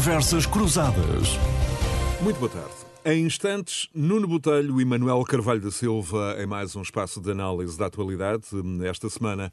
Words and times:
Conversas 0.00 0.46
Cruzadas. 0.46 1.28
Muito 2.22 2.38
boa 2.38 2.50
tarde. 2.50 2.70
Em 3.04 3.26
instantes, 3.26 3.86
Nuno 3.94 4.26
Botelho 4.26 4.80
e 4.80 4.84
Manuel 4.86 5.22
Carvalho 5.24 5.60
da 5.60 5.70
Silva 5.70 6.36
em 6.38 6.46
mais 6.46 6.74
um 6.74 6.80
espaço 6.80 7.20
de 7.20 7.30
análise 7.30 7.76
da 7.76 7.84
atualidade. 7.84 8.44
Esta 8.88 9.10
semana, 9.10 9.52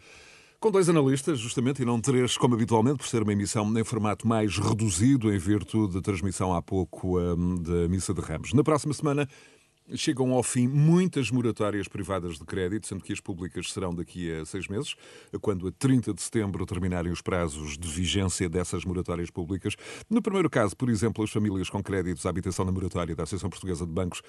com 0.58 0.72
dois 0.72 0.88
analistas, 0.88 1.38
justamente, 1.38 1.82
e 1.82 1.86
não 1.86 2.00
três, 2.00 2.38
como 2.38 2.56
habitualmente, 2.56 3.00
por 3.00 3.08
ser 3.08 3.24
uma 3.24 3.34
emissão 3.34 3.78
em 3.78 3.84
formato 3.84 4.26
mais 4.26 4.58
reduzido, 4.58 5.34
em 5.34 5.38
virtude 5.38 5.96
da 5.96 6.02
transmissão 6.02 6.56
há 6.56 6.62
pouco 6.62 7.20
um, 7.20 7.62
da 7.62 7.90
Missa 7.90 8.14
de 8.14 8.22
Ramos. 8.22 8.54
Na 8.54 8.64
próxima 8.64 8.94
semana, 8.94 9.28
Chegam 9.96 10.34
ao 10.34 10.44
fim 10.44 10.68
muitas 10.68 11.32
moratórias 11.32 11.88
privadas 11.88 12.38
de 12.38 12.44
crédito, 12.44 12.88
sendo 12.88 13.04
que 13.04 13.14
as 13.14 13.22
públicas 13.22 13.72
serão 13.72 13.94
daqui 13.94 14.32
a 14.32 14.46
seis 14.46 14.68
meses, 14.68 14.96
quando 15.42 15.68
a 15.68 15.72
30 15.72 16.14
de 16.14 16.22
setembro 16.22 16.66
terminarem 16.66 17.12
os 17.12 17.22
prazos 17.22 17.78
de 17.78 17.88
vigência 17.88 18.50
dessas 18.50 18.84
moratórias 18.84 19.30
públicas. 19.30 19.76
No 20.10 20.22
primeiro 20.22 20.50
caso, 20.50 20.76
por 20.76 20.90
exemplo, 20.90 21.24
as 21.24 21.32
famílias 21.32 21.70
com 21.70 21.82
créditos 21.82 22.26
à 22.26 22.30
habitação 22.30 22.66
na 22.66 22.72
moratória 22.72 23.16
da 23.16 23.24
Associação 23.24 23.50
Portuguesa 23.50 23.86
de 23.86 23.92
Bancos, 23.92 24.22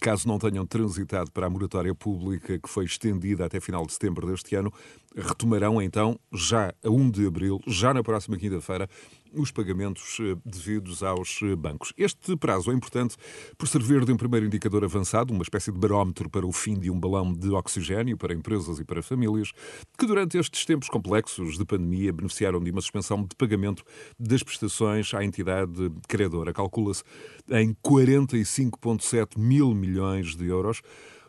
caso 0.00 0.26
não 0.26 0.38
tenham 0.38 0.66
transitado 0.66 1.30
para 1.30 1.46
a 1.46 1.50
moratória 1.50 1.94
pública 1.94 2.58
que 2.58 2.68
foi 2.68 2.84
estendida 2.84 3.44
até 3.44 3.60
final 3.60 3.86
de 3.86 3.92
setembro 3.92 4.26
deste 4.26 4.56
ano, 4.56 4.72
retomarão 5.16 5.80
então, 5.80 6.18
já 6.32 6.74
a 6.84 6.90
1 6.90 7.10
de 7.10 7.26
abril, 7.26 7.60
já 7.66 7.94
na 7.94 8.02
próxima 8.02 8.36
quinta-feira, 8.36 8.88
os 9.36 9.50
pagamentos 9.50 10.18
eh, 10.20 10.36
devidos 10.44 11.02
aos 11.02 11.40
eh, 11.42 11.56
bancos. 11.56 11.92
Este 11.96 12.36
prazo 12.36 12.70
é 12.70 12.74
importante 12.74 13.16
por 13.58 13.68
servir 13.68 14.04
de 14.04 14.12
um 14.12 14.16
primeiro 14.16 14.46
indicador 14.46 14.84
avançado, 14.84 15.32
uma 15.32 15.42
espécie 15.42 15.72
de 15.72 15.78
barómetro 15.78 16.30
para 16.30 16.46
o 16.46 16.52
fim 16.52 16.78
de 16.78 16.90
um 16.90 16.98
balão 16.98 17.32
de 17.32 17.50
oxigênio 17.50 18.16
para 18.16 18.34
empresas 18.34 18.78
e 18.78 18.84
para 18.84 19.02
famílias, 19.02 19.52
que 19.98 20.06
durante 20.06 20.38
estes 20.38 20.64
tempos 20.64 20.88
complexos 20.88 21.58
de 21.58 21.64
pandemia 21.64 22.12
beneficiaram 22.12 22.60
de 22.60 22.70
uma 22.70 22.80
suspensão 22.80 23.22
de 23.22 23.34
pagamento 23.36 23.84
das 24.18 24.42
prestações 24.42 25.12
à 25.14 25.24
entidade 25.24 25.90
credora. 26.08 26.52
Calcula-se 26.52 27.02
em 27.50 27.74
45,7 27.74 29.38
mil 29.38 29.74
milhões 29.74 30.34
de 30.34 30.46
euros 30.46 30.82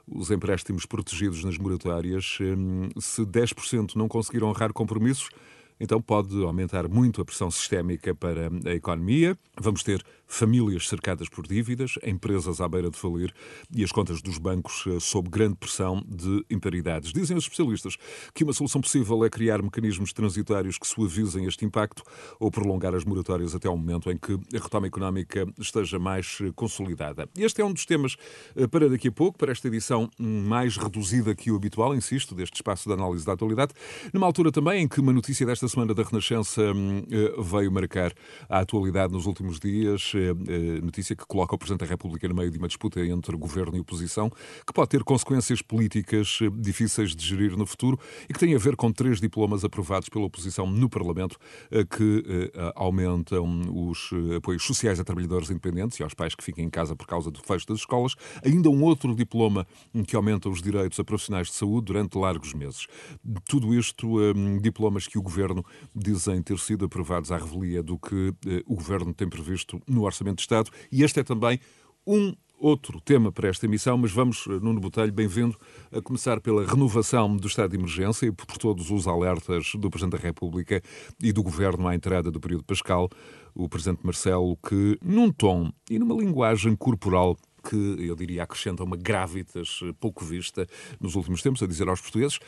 os 0.07 0.29
empréstimos 0.29 0.85
protegidos 0.85 1.43
nas 1.43 1.57
moratórias. 1.57 2.37
Hum, 2.39 2.89
se 2.99 3.25
10% 3.25 3.95
não 3.95 4.07
conseguiram 4.07 4.49
honrar 4.49 4.71
compromissos, 4.71 5.29
então 5.79 6.01
pode 6.01 6.41
aumentar 6.43 6.87
muito 6.87 7.21
a 7.21 7.25
pressão 7.25 7.51
sistémica 7.51 8.15
para 8.15 8.49
a 8.65 8.73
economia. 8.73 9.37
Vamos 9.59 9.83
ter 9.83 10.03
famílias 10.35 10.89
cercadas 10.89 11.29
por 11.29 11.47
dívidas, 11.47 11.93
empresas 12.03 12.59
à 12.59 12.67
beira 12.67 12.91
de 12.91 12.97
falir 12.97 13.33
e 13.73 13.85
as 13.85 13.91
contas 13.91 14.21
dos 14.21 14.37
bancos 14.37 14.83
eh, 14.85 14.99
sob 14.99 15.29
grande 15.29 15.55
pressão 15.55 16.03
de 16.05 16.45
imparidades. 16.49 17.13
Dizem 17.13 17.37
os 17.37 17.45
especialistas 17.45 17.95
que 18.33 18.43
uma 18.43 18.51
solução 18.51 18.81
possível 18.81 19.23
é 19.23 19.29
criar 19.29 19.61
mecanismos 19.61 20.11
transitórios 20.11 20.77
que 20.77 20.85
suavizem 20.85 21.45
este 21.45 21.63
impacto 21.63 22.03
ou 22.37 22.51
prolongar 22.51 22.93
as 22.93 23.05
moratórias 23.05 23.55
até 23.55 23.69
ao 23.69 23.77
momento 23.77 24.11
em 24.11 24.17
que 24.17 24.33
a 24.33 24.61
retoma 24.61 24.87
económica 24.87 25.47
esteja 25.57 25.97
mais 25.97 26.39
eh, 26.41 26.51
consolidada. 26.53 27.29
Este 27.37 27.61
é 27.61 27.65
um 27.65 27.71
dos 27.71 27.85
temas 27.85 28.17
eh, 28.57 28.67
para 28.67 28.89
daqui 28.89 29.07
a 29.07 29.13
pouco, 29.13 29.37
para 29.37 29.53
esta 29.53 29.69
edição 29.69 30.09
mais 30.19 30.75
reduzida 30.75 31.33
que 31.33 31.49
o 31.49 31.55
habitual, 31.55 31.95
insisto, 31.95 32.35
deste 32.35 32.55
espaço 32.55 32.89
de 32.89 32.93
análise 32.93 33.25
da 33.25 33.31
atualidade, 33.31 33.71
numa 34.11 34.27
altura 34.27 34.51
também 34.51 34.83
em 34.83 34.87
que 34.87 34.99
uma 34.99 35.13
notícia 35.13 35.45
desta 35.45 35.69
semana 35.69 35.93
da 35.93 36.03
Renascença 36.03 36.61
hum, 36.61 37.03
veio 37.41 37.71
marcar 37.71 38.11
a 38.49 38.59
atualidade 38.59 39.13
nos 39.13 39.25
últimos 39.25 39.61
dias 39.61 40.13
notícia 40.81 41.15
que 41.15 41.25
coloca 41.25 41.55
o 41.55 41.57
Presidente 41.57 41.81
da 41.81 41.85
República 41.85 42.27
no 42.27 42.35
meio 42.35 42.51
de 42.51 42.57
uma 42.57 42.67
disputa 42.67 42.99
entre 43.05 43.35
governo 43.35 43.77
e 43.77 43.79
oposição, 43.79 44.29
que 44.65 44.73
pode 44.73 44.89
ter 44.89 45.03
consequências 45.03 45.61
políticas 45.61 46.39
eh, 46.41 46.49
difíceis 46.53 47.15
de 47.15 47.25
gerir 47.25 47.57
no 47.57 47.65
futuro 47.65 47.99
e 48.29 48.33
que 48.33 48.39
tem 48.39 48.53
a 48.55 48.57
ver 48.57 48.75
com 48.75 48.91
três 48.91 49.19
diplomas 49.19 49.63
aprovados 49.63 50.09
pela 50.09 50.25
oposição 50.25 50.67
no 50.67 50.89
Parlamento 50.89 51.37
eh, 51.71 51.83
que 51.85 52.51
eh, 52.53 52.73
aumentam 52.75 53.61
os 53.73 54.11
apoios 54.35 54.63
sociais 54.63 54.99
a 54.99 55.03
trabalhadores 55.03 55.49
independentes 55.49 55.99
e 55.99 56.03
aos 56.03 56.13
pais 56.13 56.35
que 56.35 56.43
fiquem 56.43 56.65
em 56.65 56.69
casa 56.69 56.95
por 56.95 57.07
causa 57.07 57.29
do 57.29 57.41
fecho 57.41 57.67
das 57.67 57.79
escolas. 57.79 58.15
Ainda 58.43 58.69
um 58.69 58.83
outro 58.83 59.15
diploma 59.15 59.67
que 60.07 60.15
aumenta 60.15 60.49
os 60.49 60.61
direitos 60.61 60.99
a 60.99 61.03
profissionais 61.03 61.47
de 61.47 61.53
saúde 61.53 61.85
durante 61.85 62.17
largos 62.17 62.53
meses. 62.53 62.87
Tudo 63.47 63.73
isto, 63.73 64.33
diplomas 64.61 65.07
que 65.07 65.17
o 65.17 65.21
governo 65.21 65.63
dizem 65.95 66.41
ter 66.41 66.57
sido 66.59 66.85
aprovados 66.85 67.31
à 67.31 67.37
revelia 67.37 67.81
do 67.81 67.97
que 67.97 68.33
o 68.65 68.75
governo 68.75 69.13
tem 69.13 69.27
previsto 69.27 69.81
no 69.87 70.04
Orçamento 70.07 70.37
de 70.37 70.41
Estado. 70.41 70.69
E 70.91 71.03
este 71.03 71.19
é 71.19 71.23
também 71.23 71.59
um 72.05 72.33
outro 72.59 73.01
tema 73.01 73.31
para 73.31 73.49
esta 73.49 73.65
emissão, 73.65 73.97
mas 73.97 74.11
vamos, 74.11 74.45
eh, 74.47 74.59
Nuno 74.61 74.79
Botelho, 74.79 75.11
bem-vindo, 75.11 75.57
a 75.91 76.01
começar 76.01 76.39
pela 76.39 76.65
renovação 76.65 77.35
do 77.35 77.47
estado 77.47 77.71
de 77.71 77.77
emergência 77.77 78.27
e 78.27 78.31
por 78.31 78.57
todos 78.57 78.89
os 78.91 79.07
alertas 79.07 79.71
do 79.75 79.89
Presidente 79.89 80.17
da 80.17 80.23
República 80.23 80.81
e 81.21 81.31
do 81.31 81.43
Governo 81.43 81.87
à 81.87 81.95
entrada 81.95 82.31
do 82.31 82.39
período 82.39 82.63
pascal. 82.63 83.09
O 83.53 83.69
Presidente 83.69 84.01
Marcelo, 84.03 84.57
que 84.57 84.97
num 85.03 85.31
tom 85.31 85.71
e 85.89 85.99
numa 85.99 86.15
linguagem 86.15 86.75
corporal 86.75 87.37
que 87.69 87.75
eu 87.99 88.15
diria 88.15 88.43
acrescenta 88.43 88.83
uma 88.83 88.95
gravitas 88.97 89.79
eh, 89.83 89.93
pouco 89.99 90.23
vista 90.23 90.67
nos 90.99 91.15
últimos 91.15 91.41
tempos, 91.41 91.63
a 91.63 91.67
dizer 91.67 91.87
aos 91.87 92.01
portugueses, 92.01 92.39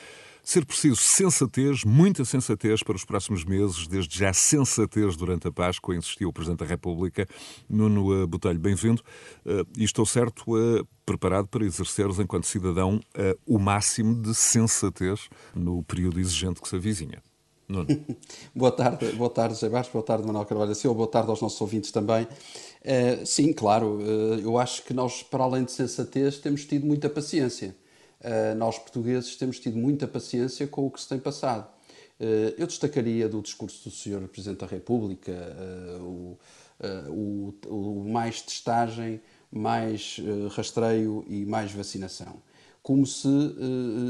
ser 0.48 0.66
preciso 0.66 0.96
sensatez, 0.96 1.84
muita 1.84 2.24
sensatez 2.24 2.82
para 2.82 2.96
os 2.96 3.04
próximos 3.04 3.44
meses, 3.44 3.86
desde 3.86 4.18
já 4.18 4.32
sensatez 4.32 5.18
durante 5.18 5.46
a 5.50 5.52
Páscoa, 5.52 5.94
insistiu 5.94 6.30
o 6.30 6.34
Presidente 6.34 6.60
da 6.60 6.66
República, 6.66 7.28
Nuno 7.70 8.26
Botelho, 8.26 8.58
bem-vindo. 8.58 9.04
Eh, 9.46 9.64
e 9.78 9.84
estou 9.84 10.06
certo, 10.06 10.58
eh, 10.58 10.84
preparado 11.06 11.50
para 11.50 11.66
exerceres, 11.66 12.18
enquanto 12.20 12.48
cidadão, 12.48 13.02
eh, 13.14 13.36
o 13.46 13.60
máximo 13.60 14.16
de 14.22 14.34
sensatez 14.34 15.28
no 15.54 15.84
período 15.84 16.18
exigente 16.18 16.62
que 16.62 16.70
se 16.70 16.78
avizinha. 16.78 17.22
Nuno. 17.68 17.88
boa 18.56 18.72
tarde, 18.72 19.12
boa 19.12 19.30
tarde, 19.30 19.56
José 19.56 19.68
Bastos, 19.68 19.92
boa 19.92 20.06
tarde, 20.06 20.26
Manuel 20.26 20.46
Carvalho 20.46 20.74
Silva, 20.74 20.96
boa 20.96 21.08
tarde 21.08 21.30
aos 21.30 21.42
nossos 21.42 21.60
ouvintes 21.60 21.92
também. 21.92 22.24
Uh, 22.24 23.26
sim, 23.26 23.52
claro, 23.52 23.98
uh, 23.98 24.40
eu 24.40 24.58
acho 24.58 24.84
que 24.84 24.94
nós, 24.94 25.22
para 25.22 25.44
além 25.44 25.66
de 25.66 25.74
sensatez, 25.74 26.38
temos 26.38 26.66
tido 26.66 26.86
muita 26.86 27.10
paciência. 27.10 27.76
Eh, 28.20 28.56
nós 28.56 28.80
portugueses 28.80 29.36
temos 29.36 29.60
tido 29.60 29.78
muita 29.78 30.08
paciência 30.08 30.66
com 30.66 30.88
o 30.88 30.92
que 30.92 31.00
se 31.00 31.08
tem 31.08 31.20
passado. 31.20 31.70
Eu 32.58 32.66
destacaria 32.66 33.30
do 33.30 33.44
discurso 33.44 33.88
do 33.88 33.96
Sr. 33.96 34.28
Presidente 34.28 34.62
da 34.62 34.66
República 34.66 35.32
o, 36.02 36.36
o, 37.10 37.54
o 37.68 38.10
mais 38.10 38.42
testagem, 38.42 39.22
mais 39.52 40.20
rastreio 40.50 41.24
e 41.30 41.46
mais 41.46 41.72
vacinação, 41.72 42.42
como 42.82 43.06
se 43.06 43.30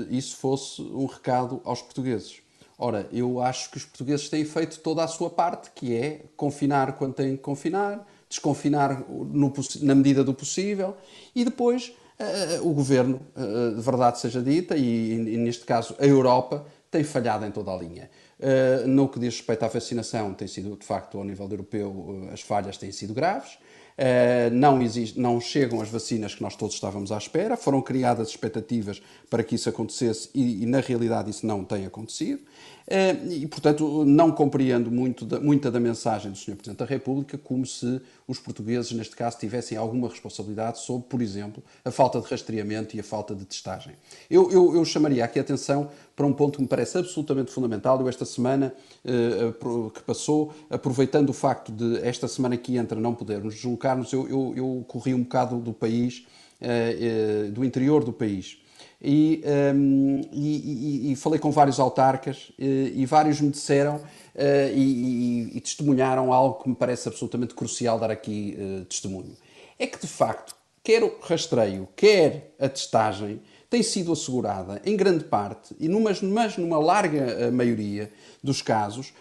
isso 0.09 0.37
fosse 0.37 0.81
um 0.81 1.05
recado 1.05 1.59
aos 1.65 1.81
portugueses. 1.81 2.46
Ora, 2.77 3.07
eu 3.11 3.41
acho 3.41 3.71
que 3.71 3.77
os 3.77 3.85
portugueses 3.85 4.29
têm 4.29 4.45
feito 4.45 4.79
toda 4.79 5.03
a 5.03 5.07
sua 5.07 5.29
parte, 5.29 5.71
que 5.73 5.95
é 5.95 6.21
confinar 6.35 6.93
quando 6.93 7.15
têm 7.15 7.35
que 7.35 7.41
confinar, 7.41 8.07
desconfinar 8.29 9.03
no, 9.09 9.51
na 9.81 9.95
medida 9.95 10.23
do 10.23 10.33
possível 10.33 10.95
e 11.33 11.43
depois 11.43 11.91
eh, 12.19 12.59
o 12.61 12.73
governo, 12.73 13.19
eh, 13.35 13.75
de 13.75 13.81
verdade 13.81 14.19
seja 14.19 14.41
dita, 14.43 14.77
e, 14.77 15.11
e 15.11 15.37
neste 15.37 15.65
caso 15.65 15.95
a 15.99 16.05
Europa, 16.05 16.65
tem 16.89 17.03
falhado 17.03 17.45
em 17.45 17.51
toda 17.51 17.71
a 17.71 17.77
linha. 17.77 18.09
Uh, 18.39 18.87
no 18.87 19.09
que 19.09 19.19
diz 19.19 19.35
respeito 19.35 19.63
à 19.65 19.67
vacinação, 19.67 20.33
tem 20.33 20.47
sido, 20.47 20.75
de 20.75 20.85
facto, 20.85 21.17
ao 21.17 21.23
nível 21.23 21.47
europeu, 21.49 21.89
uh, 21.89 22.29
as 22.31 22.41
falhas 22.41 22.77
têm 22.77 22.91
sido 22.91 23.13
graves. 23.13 23.57
Uh, 23.97 24.53
não, 24.53 24.79
existe, 24.79 25.19
não 25.19 25.41
chegam 25.41 25.81
as 25.81 25.89
vacinas 25.89 26.35
que 26.35 26.41
nós 26.43 26.55
todos 26.55 26.75
estávamos 26.75 27.11
à 27.11 27.17
espera. 27.17 27.57
Foram 27.57 27.81
criadas 27.81 28.29
expectativas 28.29 29.01
para 29.29 29.43
que 29.43 29.55
isso 29.55 29.67
acontecesse 29.67 30.29
e, 30.35 30.63
e 30.63 30.65
na 30.67 30.79
realidade, 30.79 31.31
isso 31.31 31.45
não 31.45 31.63
tem 31.63 31.85
acontecido. 31.85 32.41
Eh, 32.89 33.17
e, 33.41 33.47
portanto, 33.47 34.05
não 34.05 34.31
compreendo 34.31 34.89
muito 34.89 35.25
da, 35.25 35.41
muita 35.41 35.69
da 35.69 35.77
mensagem 35.77 36.31
do 36.31 36.37
Sr. 36.37 36.55
Presidente 36.55 36.77
da 36.77 36.85
República 36.85 37.37
como 37.37 37.65
se 37.65 38.01
os 38.25 38.39
portugueses, 38.39 38.93
neste 38.93 39.13
caso, 39.13 39.37
tivessem 39.37 39.77
alguma 39.77 40.07
responsabilidade 40.07 40.79
sobre, 40.79 41.07
por 41.09 41.21
exemplo, 41.21 41.61
a 41.83 41.91
falta 41.91 42.21
de 42.21 42.27
rastreamento 42.27 42.95
e 42.95 42.99
a 43.01 43.03
falta 43.03 43.35
de 43.35 43.43
testagem. 43.43 43.93
Eu, 44.29 44.49
eu, 44.51 44.73
eu 44.73 44.85
chamaria 44.85 45.23
aqui 45.25 45.37
a 45.37 45.41
atenção 45.41 45.89
para 46.15 46.25
um 46.25 46.31
ponto 46.31 46.55
que 46.55 46.61
me 46.61 46.67
parece 46.67 46.97
absolutamente 46.97 47.51
fundamental. 47.51 47.99
Eu, 47.99 48.07
esta 48.07 48.23
semana 48.23 48.73
eh, 49.03 49.53
que 49.93 50.01
passou, 50.03 50.53
aproveitando 50.69 51.29
o 51.29 51.33
facto 51.33 51.73
de 51.73 51.99
esta 52.07 52.27
semana 52.27 52.55
que 52.55 52.77
entra 52.77 52.97
não 52.97 53.13
podermos 53.13 53.53
deslocar-nos, 53.95 54.11
eu, 54.13 54.27
eu, 54.27 54.53
eu 54.55 54.85
corri 54.87 55.13
um 55.13 55.23
bocado 55.23 55.57
do 55.57 55.73
país, 55.73 56.25
eh, 56.59 57.49
do 57.51 57.63
interior 57.63 58.03
do 58.03 58.11
país 58.11 58.57
e, 59.01 59.43
um, 59.75 60.21
e, 60.31 61.09
e, 61.09 61.11
e, 61.11 61.15
falei 61.15 61.39
com 61.39 61.51
vários 61.51 61.79
autarcas 61.79 62.51
e, 62.57 62.93
e 62.95 63.05
vários 63.05 63.39
me 63.39 63.51
disseram 63.51 63.97
uh, 63.97 64.75
e, 64.75 65.59
testemunharam 65.61 66.33
algo 66.33 66.63
que 66.63 66.69
me 66.69 66.75
parece 66.75 67.07
absolutamente 67.07 67.53
crucial 67.53 67.99
dar 67.99 68.09
aqui 68.09 68.57
uh, 68.59 68.85
testemunho. 68.85 69.35
É 69.77 69.85
que, 69.85 69.99
de 69.99 70.07
facto, 70.07 70.55
quer 70.83 71.03
o 71.03 71.15
rastreio, 71.21 71.87
quer 71.95 72.55
a 72.59 72.67
testagem, 72.67 73.39
tem 73.69 73.83
sido 73.83 74.13
assegurada, 74.13 74.81
em 74.85 74.95
grande 74.95 75.25
parte, 75.25 75.75
e 75.79 75.87
numa, 75.87 76.11
mas 76.23 76.57
numa 76.57 76.79
larga 76.79 77.19
eh, 77.19 77.51
maioria 77.51 78.09
dos 78.41 78.61
casos, 78.61 79.13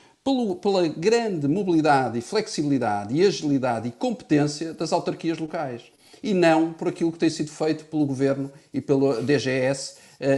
pela 0.61 0.89
grande 0.89 1.47
mobilidade 1.47 2.19
e 2.19 2.23
flexibilidade 2.23 3.15
e 3.15 3.25
agilidade 3.25 3.89
e 3.89 3.93
competência 3.93 4.75
das 4.75 4.93
autarquias 4.93 5.39
locais. 5.39 5.83
E 6.23 6.35
não 6.35 6.73
por 6.73 6.89
aquilo 6.89 7.13
que 7.13 7.19
tem 7.19 7.31
sido 7.31 7.51
feito 7.51 7.85
pelo 7.85 8.07
Governo 8.07 8.51
e 8.73 8.81
pela 8.81 9.23
DGS 9.23 9.97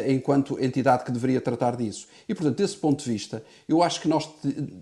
enquanto 0.09 0.59
entidade 0.63 1.05
que 1.05 1.13
deveria 1.13 1.41
tratar 1.41 1.77
disso. 1.77 2.07
E, 2.29 2.35
portanto, 2.35 2.57
desse 2.57 2.77
ponto 2.77 3.03
de 3.03 3.11
vista, 3.11 3.43
eu 3.69 3.83
acho 3.83 4.01
que 4.01 4.09
nós 4.09 4.29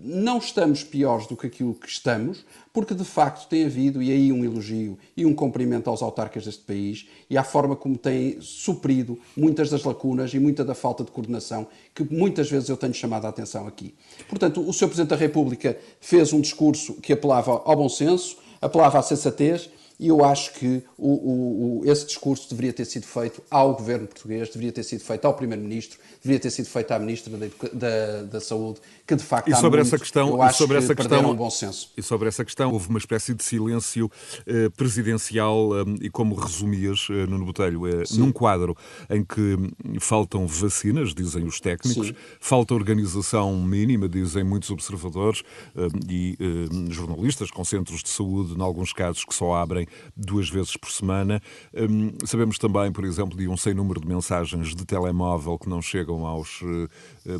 não 0.01 0.37
estamos 0.37 0.83
piores 0.83 1.27
do 1.27 1.35
que 1.35 1.47
aquilo 1.47 1.73
que 1.73 1.87
estamos, 1.87 2.45
porque 2.73 2.93
de 2.93 3.03
facto 3.03 3.47
tem 3.47 3.65
havido, 3.65 4.01
e 4.03 4.11
aí 4.11 4.31
um 4.31 4.45
elogio 4.45 4.97
e 5.15 5.25
um 5.25 5.33
cumprimento 5.33 5.89
aos 5.89 6.01
autarcas 6.01 6.45
deste 6.45 6.63
país 6.63 7.07
e 7.29 7.37
à 7.37 7.43
forma 7.43 7.75
como 7.75 7.97
têm 7.97 8.39
suprido 8.39 9.19
muitas 9.35 9.69
das 9.69 9.83
lacunas 9.83 10.33
e 10.33 10.39
muita 10.39 10.63
da 10.63 10.75
falta 10.75 11.03
de 11.03 11.11
coordenação 11.11 11.67
que 11.93 12.03
muitas 12.03 12.49
vezes 12.49 12.69
eu 12.69 12.77
tenho 12.77 12.93
chamado 12.93 13.25
a 13.25 13.29
atenção 13.29 13.67
aqui. 13.67 13.95
Portanto, 14.29 14.61
o 14.61 14.71
Sr. 14.71 14.87
Presidente 14.87 15.09
da 15.09 15.15
República 15.15 15.77
fez 15.99 16.33
um 16.33 16.41
discurso 16.41 16.93
que 16.95 17.13
apelava 17.13 17.63
ao 17.65 17.75
bom 17.75 17.89
senso, 17.89 18.37
apelava 18.61 18.99
à 18.99 19.01
sensatez 19.01 19.69
e 19.99 20.07
eu 20.07 20.23
acho 20.23 20.53
que 20.53 20.83
o, 20.97 21.11
o, 21.11 21.79
o, 21.79 21.91
esse 21.91 22.05
discurso 22.05 22.49
deveria 22.49 22.71
ter 22.71 22.85
sido 22.85 23.05
feito 23.05 23.41
ao 23.49 23.75
governo 23.75 24.07
português, 24.07 24.47
deveria 24.49 24.71
ter 24.71 24.83
sido 24.83 25.03
feito 25.03 25.25
ao 25.25 25.33
primeiro-ministro, 25.33 25.97
deveria 26.23 26.39
ter 26.39 26.51
sido 26.51 26.67
feito 26.67 26.91
à 26.91 26.99
ministra 26.99 27.35
da, 27.35 27.47
da, 27.73 28.23
da 28.23 28.39
Saúde, 28.39 28.79
que 29.07 29.15
de 29.15 29.23
facto 29.23 29.49
e 29.49 29.55
sobre 29.55 29.81
essa 29.81 29.97
questão, 29.97 30.29
eu 30.29 30.41
acho 30.41 30.57
sobre 30.57 30.77
essa 30.77 30.93
que 30.93 31.01
questão, 31.01 31.31
um 31.31 31.35
bom 31.35 31.49
senso. 31.49 31.91
E 31.97 32.03
sobre 32.03 32.27
essa 32.27 32.45
questão 32.45 32.71
houve 32.71 32.89
uma 32.89 32.99
espécie 32.99 33.33
de 33.33 33.43
silêncio 33.43 34.11
eh, 34.45 34.69
presidencial 34.69 35.69
eh, 35.79 35.83
e 36.01 36.09
como 36.09 36.35
resumias, 36.35 37.07
eh, 37.09 37.25
Nuno 37.25 37.45
Botelho, 37.45 37.87
eh, 37.87 38.03
num 38.13 38.31
quadro 38.31 38.75
em 39.09 39.23
que 39.23 39.57
faltam 39.99 40.45
vacinas, 40.45 41.13
dizem 41.13 41.45
os 41.45 41.59
técnicos, 41.59 42.07
Sim. 42.07 42.15
falta 42.39 42.73
organização 42.73 43.55
mínima, 43.61 44.07
dizem 44.07 44.43
muitos 44.43 44.69
observadores 44.69 45.43
eh, 45.75 45.87
e 46.09 46.37
eh, 46.39 46.91
jornalistas 46.91 47.49
com 47.49 47.63
centros 47.63 48.03
de 48.03 48.09
saúde, 48.09 48.53
em 48.53 48.61
alguns 48.61 48.93
casos 48.93 49.25
que 49.25 49.33
só 49.33 49.55
abrem 49.55 49.86
duas 50.15 50.49
vezes 50.49 50.75
por 50.77 50.91
semana. 50.91 51.41
Hum, 51.73 52.13
sabemos 52.25 52.57
também, 52.57 52.91
por 52.91 53.05
exemplo, 53.05 53.37
de 53.37 53.47
um 53.47 53.57
sem 53.57 53.73
número 53.73 54.01
de 54.01 54.07
mensagens 54.07 54.75
de 54.75 54.85
telemóvel 54.85 55.57
que 55.57 55.69
não 55.69 55.81
chegam 55.81 56.25
aos 56.25 56.61
uh, 56.61 56.89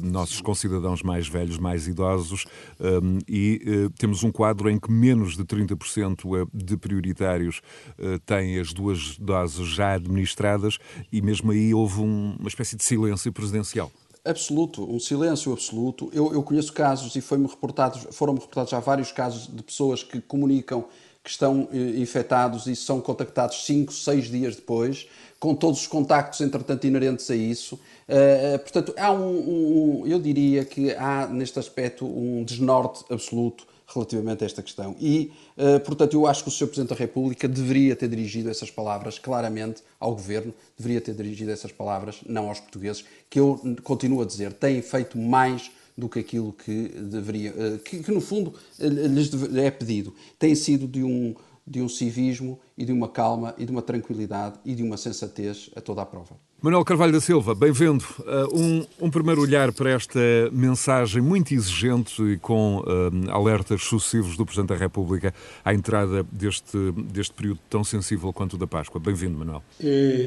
nossos 0.01 0.41
concidadãos 0.41 1.01
mais 1.01 1.27
velhos, 1.27 1.57
mais 1.57 1.87
idosos, 1.87 2.45
um, 2.79 3.19
e 3.27 3.61
uh, 3.65 3.89
temos 3.91 4.23
um 4.23 4.31
quadro 4.31 4.69
em 4.69 4.79
que 4.79 4.91
menos 4.91 5.35
de 5.35 5.43
30% 5.43 6.49
de 6.53 6.77
prioritários 6.77 7.61
uh, 7.97 8.19
têm 8.19 8.59
as 8.59 8.73
duas 8.73 9.17
doses 9.17 9.67
já 9.67 9.93
administradas, 9.93 10.77
e 11.11 11.21
mesmo 11.21 11.51
aí 11.51 11.73
houve 11.73 12.01
um, 12.01 12.35
uma 12.39 12.47
espécie 12.47 12.75
de 12.75 12.83
silêncio 12.83 13.31
presidencial 13.31 13.91
absoluto, 14.29 14.83
um 14.83 14.99
silêncio 14.99 15.53
absoluto. 15.53 16.09
Eu, 16.13 16.33
eu 16.33 16.43
conheço 16.43 16.73
casos 16.73 17.15
e 17.15 17.21
foi 17.21 17.41
reportados, 17.41 18.07
foram-me 18.11 18.39
reportados 18.39 18.71
já 18.71 18.79
vários 18.79 19.11
casos 19.11 19.47
de 19.47 19.63
pessoas 19.63 20.03
que 20.03 20.19
comunicam 20.19 20.85
que 21.27 21.31
estão 21.31 21.67
eh, 21.73 21.99
infectados 21.99 22.67
e 22.67 22.75
são 22.75 23.01
contactados 23.01 23.65
5, 23.65 23.91
6 23.91 24.31
dias 24.31 24.55
depois, 24.55 25.09
com 25.37 25.53
todos 25.53 25.81
os 25.81 25.85
contactos, 25.87 26.39
entretanto, 26.39 26.87
inerentes 26.87 27.29
a 27.29 27.35
isso. 27.35 27.75
Uh, 27.75 28.57
portanto, 28.59 28.93
há 28.97 29.11
um, 29.11 30.03
um, 30.03 30.07
eu 30.07 30.19
diria 30.19 30.63
que 30.63 30.93
há 30.93 31.27
neste 31.27 31.59
aspecto 31.59 32.05
um 32.05 32.45
desnorte 32.45 33.03
absoluto 33.11 33.67
relativamente 33.93 34.41
a 34.41 34.45
esta 34.45 34.63
questão. 34.63 34.95
E, 35.01 35.33
uh, 35.57 35.81
portanto, 35.81 36.13
eu 36.13 36.25
acho 36.25 36.43
que 36.43 36.49
o 36.49 36.51
Sr. 36.51 36.67
Presidente 36.67 36.89
da 36.91 36.95
República 36.95 37.45
deveria 37.45 37.93
ter 37.93 38.07
dirigido 38.07 38.49
essas 38.49 38.71
palavras 38.71 39.19
claramente 39.19 39.83
ao 39.99 40.13
Governo, 40.13 40.53
deveria 40.77 41.01
ter 41.01 41.13
dirigido 41.13 41.51
essas 41.51 41.73
palavras 41.73 42.21
não 42.25 42.47
aos 42.47 42.61
portugueses, 42.61 43.03
que 43.29 43.37
eu 43.37 43.59
continuo 43.83 44.21
a 44.21 44.25
dizer, 44.25 44.53
têm 44.53 44.81
feito 44.81 45.17
mais 45.17 45.69
do 45.97 46.07
que 46.07 46.19
aquilo 46.19 46.53
que 46.53 46.89
deveria, 46.89 47.53
eh, 47.57 47.79
que, 47.83 48.03
que 48.03 48.11
no 48.11 48.21
fundo 48.21 48.53
eh, 48.79 48.87
lhes 48.87 49.31
é 49.55 49.71
pedido. 49.71 50.13
Tem 50.37 50.53
sido 50.53 50.87
de 50.87 51.03
um, 51.03 51.33
de 51.65 51.81
um 51.81 51.89
civismo 51.89 52.59
e 52.77 52.85
de 52.85 52.91
uma 52.91 53.09
calma 53.09 53.55
e 53.57 53.65
de 53.65 53.71
uma 53.71 53.81
tranquilidade 53.81 54.59
e 54.63 54.75
de 54.75 54.83
uma 54.83 54.95
sensatez 54.95 55.71
a 55.75 55.81
toda 55.81 56.01
a 56.01 56.05
prova. 56.05 56.46
Manuel 56.59 56.83
Carvalho 56.83 57.13
da 57.13 57.21
Silva, 57.21 57.53
bem-vindo. 57.53 58.03
Uh, 58.19 58.59
um, 58.59 58.85
um, 58.99 59.11
primeiro 59.11 59.39
olhar 59.39 59.71
para 59.71 59.91
esta 59.91 60.19
mensagem 60.51 61.21
muito 61.21 61.53
exigente 61.53 62.19
e 62.23 62.37
com 62.37 62.79
uh, 62.79 63.31
alertas 63.31 63.83
sucessivos 63.83 64.35
do 64.35 64.43
Presidente 64.43 64.69
da 64.69 64.75
República 64.75 65.31
à 65.63 65.71
entrada 65.71 66.25
deste, 66.31 66.91
deste 67.11 67.31
período 67.35 67.59
tão 67.69 67.83
sensível 67.83 68.33
quanto 68.33 68.53
o 68.53 68.57
da 68.57 68.65
Páscoa. 68.65 68.99
Bem-vindo, 68.99 69.37
Manuel. 69.37 69.61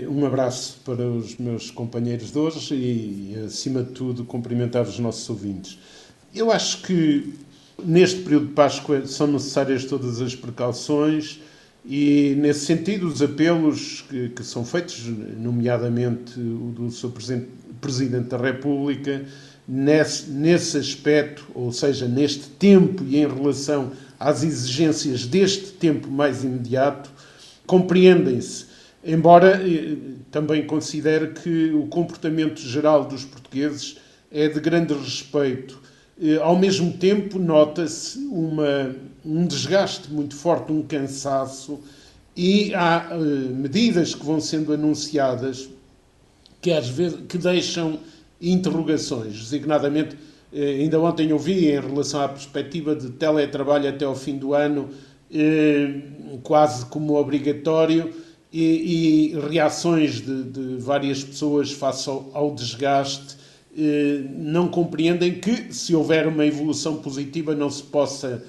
Um 0.09 0.25
abraço 0.25 0.81
para 0.85 1.05
os 1.05 1.37
meus 1.37 1.69
companheiros 1.73 2.31
de 2.31 2.39
hoje 2.39 2.77
e, 2.77 3.35
acima 3.45 3.83
de 3.83 3.91
tudo, 3.91 4.25
cumprimentar 4.25 4.85
os 4.85 5.01
nossos 5.01 5.29
ouvintes. 5.29 5.81
Eu 6.33 6.53
acho 6.53 6.83
que 6.83 7.35
neste 7.85 8.21
período 8.23 8.47
de 8.47 8.53
Páscoa 8.53 9.05
são 9.05 9.27
necessárias 9.27 9.85
todas 9.85 10.21
as 10.21 10.37
precauções 10.37 11.41
e, 11.85 12.35
nesse 12.39 12.67
sentido, 12.67 13.07
os 13.07 13.23
apelos 13.23 14.05
que, 14.09 14.29
que 14.31 14.45
são 14.45 14.65
feitos, 14.65 15.07
nomeadamente 15.39 16.39
o 16.39 16.73
do 16.75 16.91
Sr. 16.91 17.11
Presidente, 17.11 17.49
Presidente 17.81 18.29
da 18.29 18.37
República, 18.37 19.25
nesse, 19.67 20.31
nesse 20.31 20.77
aspecto, 20.77 21.47
ou 21.55 21.73
seja, 21.73 22.07
neste 22.07 22.49
tempo 22.51 23.03
e 23.05 23.17
em 23.17 23.27
relação 23.27 23.93
às 24.19 24.43
exigências 24.43 25.25
deste 25.27 25.73
tempo 25.73 26.11
mais 26.11 26.45
imediato, 26.45 27.11
compreendem-se. 27.67 28.67
Embora 29.03 29.63
eh, 29.67 29.97
também 30.31 30.67
considere 30.67 31.29
que 31.29 31.71
o 31.73 31.87
comportamento 31.87 32.61
geral 32.61 33.07
dos 33.07 33.25
portugueses 33.25 33.97
é 34.31 34.49
de 34.49 34.61
grande 34.61 34.93
respeito. 34.93 35.80
Eh, 36.21 36.37
ao 36.37 36.57
mesmo 36.57 36.93
tempo, 36.93 37.39
nota-se 37.39 38.19
um 39.25 39.47
desgaste 39.47 40.13
muito 40.13 40.37
forte, 40.37 40.71
um 40.71 40.83
cansaço, 40.83 41.81
e 42.37 42.75
há 42.75 43.11
uh, 43.13 43.55
medidas 43.55 44.15
que 44.15 44.25
vão 44.25 44.41
sendo 44.41 44.73
anunciadas 44.73 45.69
que 46.61 46.71
às 46.71 46.89
vezes 46.89 47.19
que 47.29 47.37
deixam 47.37 47.99
interrogações, 48.41 49.39
designadamente 49.39 50.15
uh, 50.15 50.57
ainda 50.57 51.01
ontem 51.01 51.33
ouvi 51.33 51.69
em 51.69 51.81
relação 51.81 52.21
à 52.21 52.29
perspectiva 52.29 52.95
de 52.95 53.11
teletrabalho 53.11 53.89
até 53.89 54.05
ao 54.05 54.15
fim 54.15 54.37
do 54.37 54.55
ano, 54.55 54.91
quase 56.43 56.85
como 56.87 57.15
obrigatório, 57.15 58.13
e, 58.53 59.33
e 59.33 59.39
reações 59.49 60.21
de, 60.21 60.43
de, 60.43 60.77
várias 60.77 61.23
pessoas 61.23 61.71
face 61.71 62.09
ao, 62.09 62.29
ao 62.35 62.53
desgaste 62.53 63.37
não 64.37 64.69
compreendem 64.69 65.39
que 65.39 65.73
se 65.73 65.95
houver 65.95 66.27
uma 66.27 66.45
evolução 66.45 66.97
positiva 66.97 67.55
não 67.55 67.71
se 67.71 67.83
possa 67.83 68.43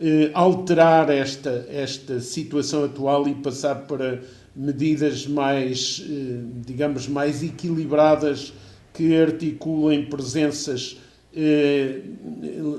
eh, 0.00 0.30
alterar 0.34 1.08
esta, 1.08 1.66
esta 1.70 2.18
situação 2.18 2.84
atual 2.84 3.28
e 3.28 3.34
passar 3.36 3.86
para 3.86 4.20
medidas 4.54 5.24
mais, 5.24 6.04
eh, 6.04 6.40
digamos, 6.66 7.06
mais 7.06 7.44
equilibradas 7.44 8.52
que 8.92 9.14
articulem 9.16 10.06
presenças 10.06 10.98
eh, 11.32 12.00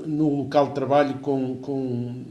no 0.06 0.36
local 0.36 0.68
de 0.68 0.74
trabalho 0.74 1.14
com, 1.20 1.56
com 1.56 2.24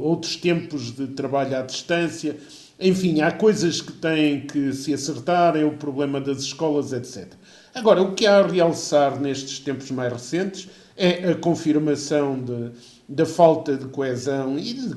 outros 0.00 0.34
tempos 0.34 0.90
de 0.90 1.06
trabalho 1.08 1.56
à 1.56 1.62
distância. 1.62 2.36
Enfim, 2.80 3.20
há 3.20 3.30
coisas 3.30 3.80
que 3.80 3.92
têm 3.92 4.40
que 4.40 4.72
se 4.72 4.92
acertar, 4.92 5.56
é 5.56 5.64
o 5.64 5.72
problema 5.76 6.20
das 6.20 6.38
escolas, 6.38 6.92
etc. 6.92 7.32
Agora, 7.76 8.00
o 8.00 8.14
que 8.14 8.26
há 8.26 8.38
a 8.38 8.46
realçar 8.46 9.20
nestes 9.20 9.58
tempos 9.58 9.90
mais 9.90 10.10
recentes 10.10 10.66
é 10.96 11.30
a 11.30 11.34
confirmação 11.34 12.42
de 12.42 12.72
da 13.06 13.26
falta 13.26 13.76
de 13.76 13.84
coesão 13.88 14.58
e 14.58 14.72
de, 14.72 14.94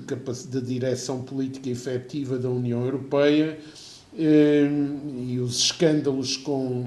de 0.48 0.62
direção 0.62 1.22
política 1.22 1.70
efetiva 1.70 2.40
da 2.40 2.50
União 2.50 2.86
Europeia 2.86 3.60
eh, 4.18 4.68
e 5.28 5.38
os 5.40 5.60
escândalos 5.60 6.38
com 6.38 6.86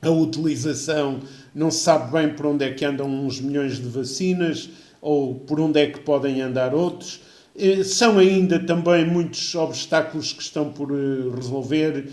a 0.00 0.08
utilização, 0.08 1.20
não 1.54 1.70
se 1.70 1.80
sabe 1.80 2.10
bem 2.10 2.30
por 2.30 2.46
onde 2.46 2.64
é 2.64 2.72
que 2.72 2.84
andam 2.84 3.06
uns 3.06 3.42
milhões 3.42 3.76
de 3.76 3.88
vacinas 3.88 4.70
ou 5.02 5.34
por 5.34 5.60
onde 5.60 5.80
é 5.80 5.86
que 5.86 6.00
podem 6.00 6.40
andar 6.40 6.74
outros. 6.74 7.20
Eh, 7.54 7.84
são 7.84 8.16
ainda 8.16 8.58
também 8.58 9.06
muitos 9.06 9.54
obstáculos 9.54 10.32
que 10.32 10.42
estão 10.42 10.72
por 10.72 10.90
eh, 10.90 11.36
resolver 11.36 12.10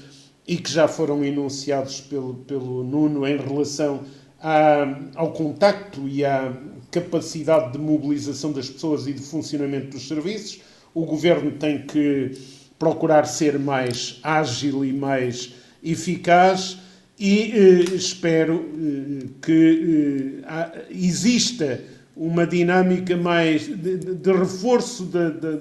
e 0.47 0.57
que 0.57 0.71
já 0.71 0.87
foram 0.87 1.23
enunciados 1.23 2.01
pelo, 2.01 2.35
pelo 2.35 2.83
Nuno 2.83 3.27
em 3.27 3.37
relação 3.37 4.01
à, 4.39 4.99
ao 5.15 5.31
contacto 5.31 6.07
e 6.07 6.25
à 6.25 6.53
capacidade 6.89 7.73
de 7.73 7.77
mobilização 7.77 8.51
das 8.51 8.69
pessoas 8.69 9.07
e 9.07 9.13
de 9.13 9.21
funcionamento 9.21 9.91
dos 9.91 10.07
serviços. 10.07 10.61
O 10.93 11.05
governo 11.05 11.51
tem 11.51 11.85
que 11.85 12.31
procurar 12.77 13.25
ser 13.25 13.59
mais 13.59 14.19
ágil 14.23 14.83
e 14.83 14.91
mais 14.91 15.53
eficaz 15.83 16.79
e 17.19 17.51
eh, 17.53 17.95
espero 17.95 18.55
eh, 18.55 19.27
que 19.41 20.41
eh, 20.43 20.85
exista 20.89 21.79
uma 22.15 22.45
dinâmica 22.45 23.15
mais 23.15 23.67
de, 23.67 23.97
de 23.97 24.31
reforço 24.33 25.09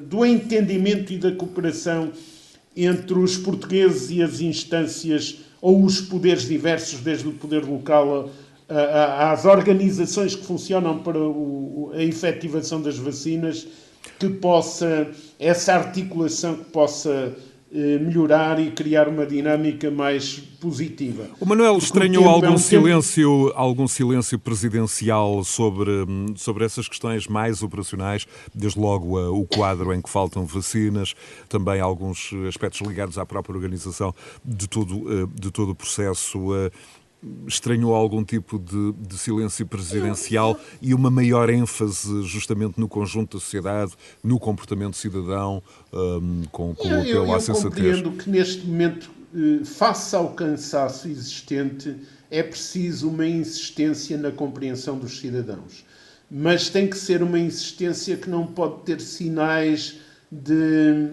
do 0.07 0.25
entendimento 0.25 1.13
e 1.13 1.19
da 1.19 1.33
cooperação 1.33 2.11
entre 2.77 3.19
os 3.19 3.37
portugueses 3.37 4.11
e 4.11 4.23
as 4.23 4.41
instâncias 4.41 5.39
ou 5.61 5.85
os 5.85 6.00
poderes 6.00 6.49
diversos, 6.49 7.00
desde 7.00 7.29
o 7.29 7.33
poder 7.33 7.65
local 7.65 8.31
às 9.19 9.45
organizações 9.45 10.35
que 10.35 10.45
funcionam 10.45 10.99
para 10.99 11.19
a 11.19 12.03
efetivação 12.03 12.81
das 12.81 12.97
vacinas, 12.97 13.67
que 14.19 14.29
possa, 14.29 15.09
essa 15.39 15.75
articulação 15.75 16.57
que 16.57 16.65
possa 16.71 17.37
melhorar 17.73 18.59
e 18.59 18.71
criar 18.73 19.07
uma 19.07 19.25
dinâmica 19.25 19.91
mais 19.91 20.39
positiva. 20.61 21.29
O 21.41 21.47
Manuel 21.47 21.79
estranhou 21.79 22.29
algum 22.29 22.47
é 22.47 22.50
um 22.50 22.59
silêncio, 22.59 23.47
tempo... 23.47 23.59
algum 23.59 23.87
silêncio 23.87 24.39
presidencial 24.39 25.45
sobre, 25.45 25.91
sobre 26.37 26.65
essas 26.65 26.89
questões 26.89 27.29
mais 27.29 27.62
operacionais, 27.62 28.27
desde 28.53 28.79
logo 28.79 29.19
o 29.19 29.47
quadro 29.47 29.95
em 29.95 30.03
que 30.03 30.11
faltam 30.11 30.45
vacinas, 30.45 31.15
também 31.49 31.81
alguns 31.81 32.33
aspectos 32.49 32.81
ligados 32.81 33.19
à 33.19 33.25
própria 33.25 33.55
organização 33.55 34.15
de 34.45 34.69
todo, 34.69 35.23
eh, 35.23 35.27
de 35.35 35.50
todo 35.50 35.71
o 35.71 35.75
processo 35.75 36.55
eh, 36.55 36.71
estranhou 37.47 37.95
algum 37.95 38.25
tipo 38.25 38.59
de, 38.59 38.93
de, 38.93 39.19
silêncio 39.19 39.67
presidencial 39.67 40.59
e 40.81 40.95
uma 40.95 41.11
maior 41.11 41.50
ênfase 41.50 42.23
justamente 42.23 42.81
no 42.81 42.89
conjunto 42.89 43.37
da 43.37 43.41
sociedade, 43.41 43.93
no 44.23 44.39
comportamento 44.39 44.97
cidadão, 44.97 45.62
um, 45.93 46.45
com, 46.50 46.75
com 46.75 46.89
eu, 46.89 47.27
eu, 47.27 47.27
eu 47.27 47.55
compreendo 47.55 48.12
que 48.12 48.31
neste 48.31 48.67
momento, 48.67 49.11
eh, 49.35 49.65
face 49.65 50.17
ao 50.17 50.33
cansaço 50.33 51.09
existente, 51.09 51.95
é 52.31 52.43
preciso 52.43 53.09
uma 53.09 53.27
insistência 53.27 54.17
na 54.17 54.31
compreensão 54.31 54.99
dos 54.99 55.19
cidadãos. 55.19 55.85
Mas 56.31 56.71
tem 56.71 56.89
que 56.89 56.97
ser 56.97 57.23
uma 57.23 57.39
insistência 57.39 58.17
que 58.17 58.31
não 58.31 58.47
pode 58.47 58.83
ter 58.85 59.00
sinais 59.00 59.99
de. 60.31 61.11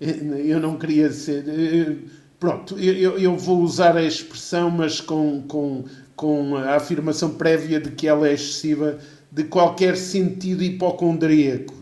Eh, 0.00 0.42
eu 0.46 0.60
não 0.60 0.76
queria 0.76 1.12
ser 1.12 1.44
eh, 1.48 1.96
Pronto, 2.38 2.78
eu, 2.78 3.18
eu 3.18 3.36
vou 3.36 3.60
usar 3.60 3.96
a 3.96 4.02
expressão, 4.02 4.70
mas 4.70 5.00
com, 5.00 5.42
com, 5.42 5.84
com 6.14 6.56
a 6.56 6.76
afirmação 6.76 7.30
prévia 7.30 7.80
de 7.80 7.90
que 7.90 8.06
ela 8.06 8.28
é 8.28 8.34
excessiva, 8.34 8.98
de 9.30 9.44
qualquer 9.44 9.96
sentido 9.96 10.62
hipocondríaco. 10.62 11.74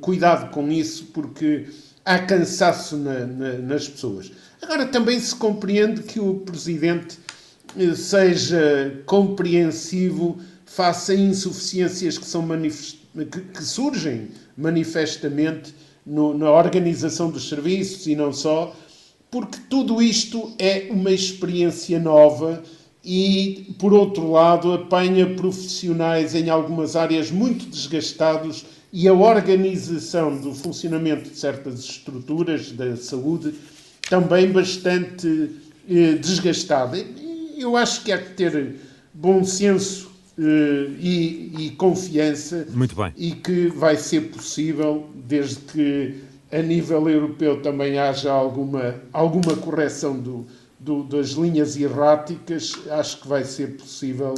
Cuidado 0.00 0.50
com 0.50 0.70
isso, 0.70 1.06
porque 1.06 1.66
há 2.04 2.18
cansaço 2.18 2.96
na, 2.96 3.26
na, 3.26 3.52
nas 3.54 3.88
pessoas. 3.88 4.30
Agora, 4.60 4.86
também 4.86 5.18
se 5.18 5.34
compreende 5.34 6.02
que 6.02 6.20
o 6.20 6.34
Presidente 6.34 7.18
eh, 7.76 7.94
seja 7.94 9.02
compreensivo 9.06 10.38
face 10.64 11.12
a 11.12 11.14
insuficiências 11.14 12.18
que, 12.18 12.26
são 12.26 12.46
que, 12.46 13.40
que 13.40 13.64
surgem 13.64 14.28
manifestamente 14.56 15.74
no, 16.04 16.36
na 16.36 16.50
organização 16.50 17.30
dos 17.30 17.48
serviços 17.48 18.06
e 18.06 18.14
não 18.14 18.32
só, 18.32 18.74
porque 19.36 19.58
tudo 19.68 20.00
isto 20.00 20.54
é 20.58 20.86
uma 20.88 21.10
experiência 21.10 22.00
nova 22.00 22.62
e, 23.04 23.74
por 23.78 23.92
outro 23.92 24.30
lado, 24.32 24.72
apanha 24.72 25.26
profissionais 25.34 26.34
em 26.34 26.48
algumas 26.48 26.96
áreas 26.96 27.30
muito 27.30 27.66
desgastados 27.66 28.64
e 28.90 29.06
a 29.06 29.12
organização 29.12 30.38
do 30.40 30.54
funcionamento 30.54 31.28
de 31.28 31.36
certas 31.36 31.80
estruturas 31.80 32.72
da 32.72 32.96
saúde 32.96 33.52
também 34.08 34.50
bastante 34.50 35.50
eh, 35.86 36.12
desgastada. 36.14 36.96
Eu 37.58 37.76
acho 37.76 38.04
que 38.04 38.12
há 38.12 38.16
que 38.16 38.32
ter 38.32 38.76
bom 39.12 39.44
senso 39.44 40.10
eh, 40.38 40.86
e, 40.98 41.52
e 41.58 41.70
confiança 41.76 42.66
e 43.18 43.32
que 43.32 43.68
vai 43.68 43.98
ser 43.98 44.30
possível 44.30 45.10
desde 45.28 45.56
que 45.56 46.25
a 46.50 46.62
nível 46.62 47.08
europeu 47.08 47.60
também 47.60 47.98
haja 47.98 48.30
alguma, 48.30 49.00
alguma 49.12 49.56
correção 49.56 50.18
do, 50.18 50.46
do, 50.78 51.02
das 51.02 51.30
linhas 51.30 51.76
erráticas, 51.76 52.72
acho 52.90 53.20
que 53.20 53.28
vai 53.28 53.44
ser 53.44 53.76
possível 53.76 54.34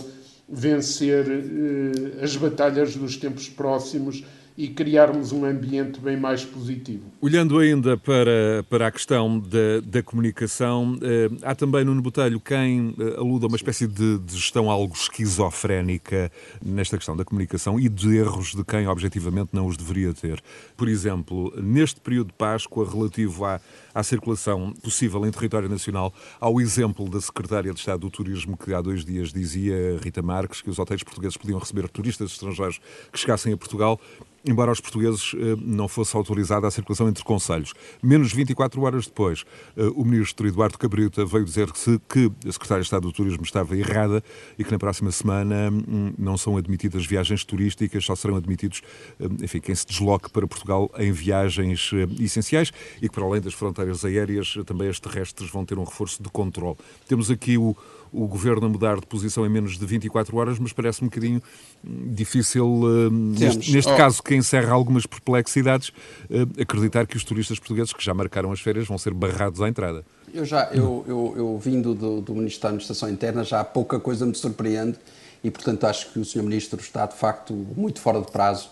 vencer 0.49 1.27
eh, 1.29 2.25
as 2.25 2.35
batalhas 2.37 2.97
dos 2.97 3.17
tempos 3.17 3.49
próximos 3.49 4.25
e 4.59 4.67
criarmos 4.67 5.31
um 5.31 5.45
ambiente 5.45 6.00
bem 6.00 6.17
mais 6.17 6.45
positivo. 6.45 7.05
Olhando 7.21 7.61
ainda 7.61 7.97
para, 7.97 8.67
para 8.69 8.88
a 8.88 8.91
questão 8.91 9.38
da, 9.38 9.79
da 9.85 10.03
comunicação, 10.03 10.99
eh, 11.00 11.31
há 11.45 11.55
também 11.55 11.85
no 11.85 12.03
Botelho 12.03 12.41
quem 12.41 12.93
eh, 12.99 13.17
aluda 13.17 13.47
a 13.47 13.49
uma 13.49 13.57
espécie 13.57 13.87
de, 13.87 14.19
de, 14.19 14.35
gestão 14.35 14.69
algo 14.69 14.93
esquizofrénica 14.97 16.33
nesta 16.61 16.97
questão 16.97 17.17
da 17.17 17.25
comunicação 17.25 17.79
e 17.79 17.88
de 17.88 18.17
erros 18.17 18.53
de 18.53 18.65
quem 18.65 18.88
objetivamente 18.88 19.50
não 19.53 19.69
os 19.69 19.77
deveria 19.77 20.12
ter. 20.12 20.43
Por 20.77 20.88
exemplo, 20.88 21.55
neste 21.57 22.00
período 22.00 22.29
de 22.29 22.35
Páscoa, 22.35 22.85
relativo 22.91 23.45
à, 23.45 23.61
à 23.95 24.03
circulação 24.03 24.73
possível 24.83 25.25
em 25.25 25.31
território 25.31 25.69
nacional, 25.69 26.12
ao 26.41 26.61
exemplo 26.61 27.09
da 27.09 27.21
Secretária 27.21 27.73
de 27.73 27.79
Estado 27.79 28.00
do 28.00 28.11
Turismo, 28.11 28.57
que 28.57 28.75
há 28.75 28.81
dois 28.81 29.05
dias 29.05 29.33
dizia, 29.33 30.00
Rita 30.03 30.21
Marques, 30.21 30.61
que 30.61 30.69
os 30.69 30.81
hotéis 30.81 31.05
portugueses 31.05 31.37
podiam 31.37 31.61
receber 31.61 31.88
turistas 31.88 32.33
estrangeiros 32.33 32.81
que 33.12 33.21
chegassem 33.21 33.53
a 33.53 33.57
Portugal 33.57 34.00
embora 34.47 34.71
aos 34.71 34.80
portugueses 34.80 35.35
eh, 35.35 35.57
não 35.61 35.88
fosse 35.88 36.16
autorizada 36.16 36.66
a 36.66 36.71
circulação 36.71 37.09
entre 37.09 37.25
conselhos. 37.25 37.75
Menos 38.02 38.33
24 38.33 38.80
horas 38.83 39.07
depois, 39.07 39.45
eh, 39.76 39.83
o 39.95 40.04
ministro 40.04 40.47
Eduardo 40.47 40.78
Cabrita 40.78 41.25
veio 41.25 41.45
dizer 41.45 41.71
que, 42.09 42.30
a 42.47 42.52
Secretária 42.52 42.83
de 42.83 42.87
Estado 42.87 43.02
do 43.02 43.12
Turismo 43.12 43.42
estava 43.42 43.76
errada 43.76 44.23
e 44.59 44.64
que 44.64 44.71
na 44.71 44.78
próxima 44.78 45.11
semana 45.11 45.71
hum, 45.71 46.12
não 46.18 46.37
são 46.37 46.57
admitidas 46.57 47.04
viagens 47.04 47.45
turísticas, 47.45 48.04
só 48.04 48.14
serão 48.14 48.37
admitidos, 48.37 48.83
eh, 49.21 49.26
enfim, 49.42 49.61
quem 49.61 49.75
se 49.75 49.87
desloque 49.87 50.30
para 50.30 50.47
Portugal 50.47 50.90
em 50.99 51.12
viagens 51.12 51.90
essenciais 52.21 52.73
e 53.02 53.09
que 53.09 53.14
para 53.14 53.25
além 53.25 53.40
das 53.40 53.54
fronteiras 53.54 54.04
aéreas, 54.04 54.54
também 54.64 54.88
as 54.88 55.00
terrestres 55.00 55.50
vão 55.50 55.64
ter 55.64 55.78
um 55.78 55.85
reforço 55.85 56.23
de 56.23 56.28
controle. 56.28 56.76
Temos 57.07 57.30
aqui 57.30 57.59
o 57.59 57.76
o 58.12 58.27
governo 58.27 58.67
a 58.67 58.69
mudar 58.69 58.97
de 58.97 59.07
posição 59.07 59.45
em 59.45 59.49
menos 59.49 59.79
de 59.79 59.87
24 59.87 60.37
horas, 60.37 60.59
mas 60.59 60.73
parece 60.73 61.03
um 61.03 61.09
bocadinho 61.09 61.43
hum, 61.85 62.12
difícil, 62.12 62.67
uh, 62.67 63.11
neste, 63.11 63.73
neste 63.73 63.93
oh. 63.93 63.97
caso, 63.97 64.23
que 64.23 64.35
encerra 64.35 64.73
algumas 64.73 65.07
perplexidades, 65.07 65.88
uh, 65.88 66.61
acreditar 66.61 67.07
que 67.07 67.17
os 67.17 67.25
turistas 67.25 67.59
portugueses 67.59 67.93
que 67.93 68.05
já 68.05 68.15
marcaram 68.15 68.53
as 68.53 68.61
férias 68.61 68.87
vão 68.87 68.99
ser 68.99 69.15
barrados 69.15 69.61
à 69.61 69.69
entrada. 69.69 70.05
Eu 70.33 70.45
já, 70.45 70.69
eu, 70.73 71.05
eu, 71.09 71.35
eu 71.37 71.59
vindo 71.59 71.95
do, 71.95 72.21
do 72.21 72.35
Ministro 72.35 72.62
da 72.62 72.69
Administração 72.69 73.09
Interna, 73.09 73.45
já 73.45 73.65
pouca 73.65 73.99
coisa 73.99 74.27
me 74.27 74.35
surpreende 74.35 74.97
e, 75.43 75.50
portanto, 75.50 75.85
acho 75.85 76.12
que 76.12 76.19
o 76.19 76.25
Sr. 76.25 76.43
Ministro 76.43 76.81
está, 76.81 77.07
de 77.07 77.17
facto, 77.17 77.55
muito 77.77 78.00
fora 78.00 78.21
de 78.21 78.31
prazo 78.31 78.71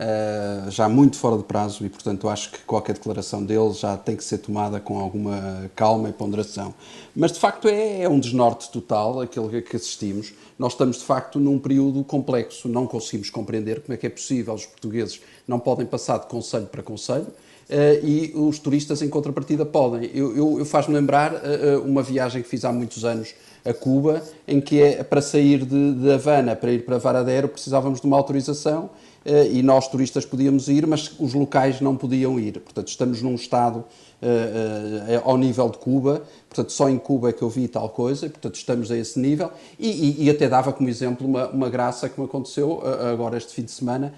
Uh, 0.00 0.70
já 0.70 0.88
muito 0.88 1.18
fora 1.18 1.36
de 1.36 1.44
prazo 1.44 1.84
e, 1.84 1.90
portanto, 1.90 2.26
acho 2.26 2.52
que 2.52 2.60
qualquer 2.60 2.94
declaração 2.94 3.44
dele 3.44 3.70
já 3.74 3.98
tem 3.98 4.16
que 4.16 4.24
ser 4.24 4.38
tomada 4.38 4.80
com 4.80 4.98
alguma 4.98 5.70
calma 5.76 6.08
e 6.08 6.12
ponderação. 6.12 6.72
Mas, 7.14 7.32
de 7.32 7.38
facto, 7.38 7.68
é, 7.68 8.00
é 8.00 8.08
um 8.08 8.18
desnorte 8.18 8.70
total 8.70 9.20
aquele 9.20 9.60
que 9.60 9.76
assistimos. 9.76 10.32
Nós 10.58 10.72
estamos, 10.72 11.00
de 11.00 11.04
facto, 11.04 11.38
num 11.38 11.58
período 11.58 12.02
complexo, 12.02 12.66
não 12.66 12.86
conseguimos 12.86 13.28
compreender 13.28 13.82
como 13.82 13.92
é 13.92 13.98
que 13.98 14.06
é 14.06 14.10
possível 14.10 14.54
os 14.54 14.64
portugueses 14.64 15.20
não 15.46 15.58
podem 15.58 15.84
passar 15.84 16.16
de 16.16 16.28
conselho 16.28 16.66
para 16.66 16.82
conselho. 16.82 17.26
Uh, 17.68 18.02
e 18.02 18.32
os 18.34 18.58
turistas, 18.58 19.02
em 19.02 19.08
contrapartida, 19.10 19.66
podem. 19.66 20.10
Eu, 20.14 20.34
eu, 20.34 20.58
eu 20.60 20.64
faz-me 20.64 20.94
lembrar 20.94 21.34
uh, 21.34 21.82
uma 21.84 22.02
viagem 22.02 22.42
que 22.42 22.48
fiz 22.48 22.64
há 22.64 22.72
muitos 22.72 23.04
anos 23.04 23.34
a 23.64 23.74
Cuba, 23.74 24.22
em 24.48 24.60
que 24.62 24.80
é, 24.80 25.04
para 25.04 25.20
sair 25.20 25.64
de, 25.64 25.92
de 25.92 26.10
Havana 26.10 26.56
para 26.56 26.72
ir 26.72 26.86
para 26.86 26.96
Varadero 26.96 27.48
precisávamos 27.48 28.00
de 28.00 28.06
uma 28.06 28.16
autorização 28.16 28.88
eh, 28.88 29.09
e 29.52 29.62
nós 29.62 29.86
turistas 29.86 30.24
podíamos 30.24 30.68
ir, 30.68 30.86
mas 30.86 31.12
os 31.18 31.34
locais 31.34 31.80
não 31.80 31.94
podiam 31.96 32.40
ir. 32.40 32.60
Portanto, 32.60 32.88
estamos 32.88 33.20
num 33.20 33.34
estado 33.34 33.84
Uh, 34.20 35.16
uh, 35.16 35.30
ao 35.30 35.38
nível 35.38 35.70
de 35.70 35.78
Cuba, 35.78 36.22
portanto, 36.46 36.72
só 36.72 36.90
em 36.90 36.98
Cuba 36.98 37.30
é 37.30 37.32
que 37.32 37.40
eu 37.40 37.48
vi 37.48 37.66
tal 37.66 37.88
coisa, 37.88 38.28
portanto, 38.28 38.54
estamos 38.54 38.90
a 38.90 38.96
esse 38.98 39.18
nível. 39.18 39.50
E, 39.78 39.88
e, 39.88 40.24
e 40.24 40.30
até 40.30 40.46
dava 40.46 40.74
como 40.74 40.90
exemplo 40.90 41.26
uma, 41.26 41.48
uma 41.48 41.70
graça 41.70 42.06
que 42.06 42.20
me 42.20 42.26
aconteceu 42.26 42.82
uh, 42.82 43.06
agora 43.10 43.38
este 43.38 43.54
fim 43.54 43.62
de 43.62 43.70
semana, 43.70 44.12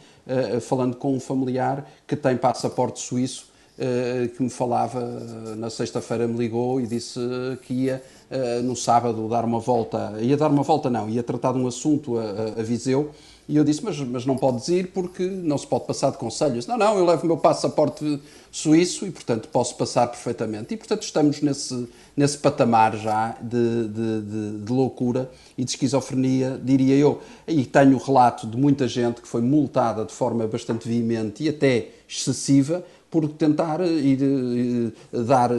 falando 0.60 0.96
com 0.96 1.14
um 1.14 1.20
familiar 1.20 1.88
que 2.06 2.14
tem 2.14 2.36
passaporte 2.36 3.00
suíço, 3.00 3.46
que 4.36 4.42
me 4.42 4.50
falava 4.50 5.00
na 5.56 5.68
sexta-feira, 5.68 6.28
me 6.28 6.38
ligou 6.38 6.80
e 6.80 6.86
disse 6.86 7.18
que 7.62 7.74
ia 7.74 8.02
no 8.62 8.76
sábado 8.76 9.28
dar 9.28 9.44
uma 9.44 9.58
volta, 9.58 10.14
ia 10.20 10.36
dar 10.36 10.48
uma 10.48 10.62
volta, 10.62 10.88
não, 10.88 11.08
ia 11.08 11.24
tratar 11.24 11.52
de 11.52 11.58
um 11.58 11.66
assunto 11.66 12.18
a, 12.18 12.60
a 12.60 12.62
Viseu 12.62 13.10
e 13.48 13.56
eu 13.56 13.64
disse, 13.64 13.84
mas, 13.84 13.98
mas 13.98 14.24
não 14.24 14.36
podes 14.36 14.68
ir 14.68 14.92
porque 14.92 15.24
não 15.24 15.58
se 15.58 15.66
pode 15.66 15.84
passar 15.84 16.10
de 16.10 16.18
conselhos. 16.18 16.66
Não, 16.66 16.78
não, 16.78 16.96
eu 16.96 17.04
levo 17.04 17.24
o 17.24 17.26
meu 17.26 17.36
passaporte 17.36 18.20
suíço 18.50 19.04
e, 19.06 19.10
portanto, 19.10 19.48
posso 19.48 19.76
passar 19.76 20.06
perfeitamente. 20.06 20.72
E, 20.72 20.76
portanto, 20.76 21.02
estamos 21.02 21.40
nesse, 21.40 21.88
nesse 22.16 22.38
patamar 22.38 22.96
já 22.96 23.36
de, 23.42 23.88
de, 23.88 24.20
de, 24.20 24.58
de 24.60 24.72
loucura 24.72 25.30
e 25.58 25.64
de 25.64 25.70
esquizofrenia, 25.70 26.60
diria 26.62 26.94
eu. 26.94 27.20
E 27.46 27.66
tenho 27.66 27.96
o 27.96 27.98
relato 27.98 28.46
de 28.46 28.56
muita 28.56 28.86
gente 28.86 29.20
que 29.20 29.28
foi 29.28 29.40
multada 29.40 30.04
de 30.04 30.12
forma 30.12 30.46
bastante 30.46 30.88
veemente 30.88 31.42
e 31.42 31.48
até 31.48 31.88
excessiva 32.08 32.84
por 33.12 33.28
tentar 33.28 33.82
ir 33.82 34.90
dar, 35.12 35.50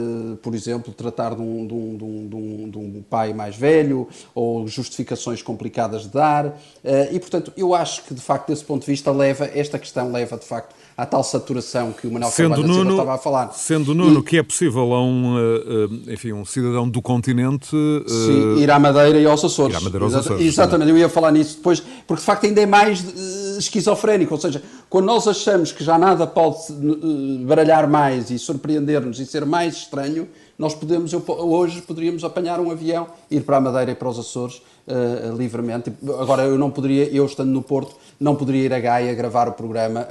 por 0.42 0.56
exemplo, 0.56 0.92
tratar 0.92 1.36
de 1.36 1.40
um, 1.40 1.64
de, 1.64 1.72
um, 1.72 1.96
de, 1.96 2.34
um, 2.34 2.70
de 2.70 2.78
um, 2.78 3.04
pai 3.08 3.32
mais 3.32 3.54
velho 3.54 4.08
ou 4.34 4.66
justificações 4.66 5.40
complicadas 5.40 6.02
de 6.02 6.08
dar. 6.08 6.58
Eh, 6.82 7.10
e, 7.12 7.20
portanto, 7.20 7.52
eu 7.56 7.72
acho 7.72 8.02
que, 8.02 8.12
de 8.12 8.20
facto, 8.20 8.48
desse 8.48 8.64
ponto 8.64 8.80
de 8.80 8.90
vista, 8.90 9.12
leva, 9.12 9.44
esta 9.54 9.78
questão 9.78 10.10
leva, 10.10 10.36
de 10.36 10.44
facto, 10.44 10.74
à 10.96 11.06
tal 11.06 11.22
saturação 11.22 11.92
que 11.92 12.08
o 12.08 12.12
Manuel 12.12 12.32
sendo 12.32 12.56
Carvalho 12.56 12.74
Nuno, 12.74 12.90
estava 12.90 13.14
a 13.14 13.18
falar. 13.18 13.52
Sendo 13.52 13.94
Nuno 13.94 14.18
e, 14.18 14.22
que 14.24 14.36
é 14.36 14.42
possível 14.42 14.92
a 14.92 15.04
um, 15.04 15.38
eh, 15.38 16.08
eh, 16.08 16.14
enfim, 16.14 16.32
um 16.32 16.44
cidadão 16.44 16.88
do 16.88 17.00
continente... 17.00 17.70
Sim, 17.70 18.58
ir 18.58 18.70
à 18.70 18.80
Madeira 18.80 19.20
e 19.20 19.26
aos 19.26 19.44
Açores. 19.44 19.76
Ir 19.76 19.78
à 19.78 19.80
Madeira 19.80 20.04
aos 20.06 20.14
Açores. 20.14 20.44
Exatamente, 20.44 20.90
eu 20.90 20.98
ia 20.98 21.08
falar 21.08 21.30
nisso 21.30 21.58
depois, 21.58 21.78
porque, 22.04 22.20
de 22.20 22.26
facto, 22.26 22.46
ainda 22.46 22.60
é 22.60 22.66
mais 22.66 23.04
esquizofrénico, 23.58 24.34
ou 24.34 24.40
seja, 24.40 24.60
quando 24.94 25.06
nós 25.06 25.26
achamos 25.26 25.72
que 25.72 25.82
já 25.82 25.98
nada 25.98 26.24
pode 26.24 26.56
eh, 26.70 27.44
baralhar 27.44 27.90
mais 27.90 28.30
e 28.30 28.38
surpreender-nos 28.38 29.18
e 29.18 29.26
ser 29.26 29.44
mais 29.44 29.74
estranho, 29.74 30.28
nós 30.56 30.72
podemos, 30.72 31.12
eu, 31.12 31.20
hoje 31.26 31.82
poderíamos 31.82 32.22
apanhar 32.22 32.60
um 32.60 32.70
avião, 32.70 33.08
ir 33.28 33.42
para 33.42 33.56
a 33.56 33.60
Madeira 33.60 33.90
e 33.90 33.96
para 33.96 34.08
os 34.08 34.20
Açores 34.20 34.62
uh, 34.86 35.36
livremente. 35.36 35.92
Agora, 36.20 36.44
eu 36.44 36.56
não 36.56 36.70
poderia, 36.70 37.12
eu 37.12 37.26
estando 37.26 37.50
no 37.50 37.60
Porto, 37.60 37.96
não 38.20 38.36
poderia 38.36 38.66
ir 38.66 38.72
a 38.72 38.78
Gaia 38.78 39.12
gravar 39.14 39.48
o 39.48 39.52
programa 39.54 40.06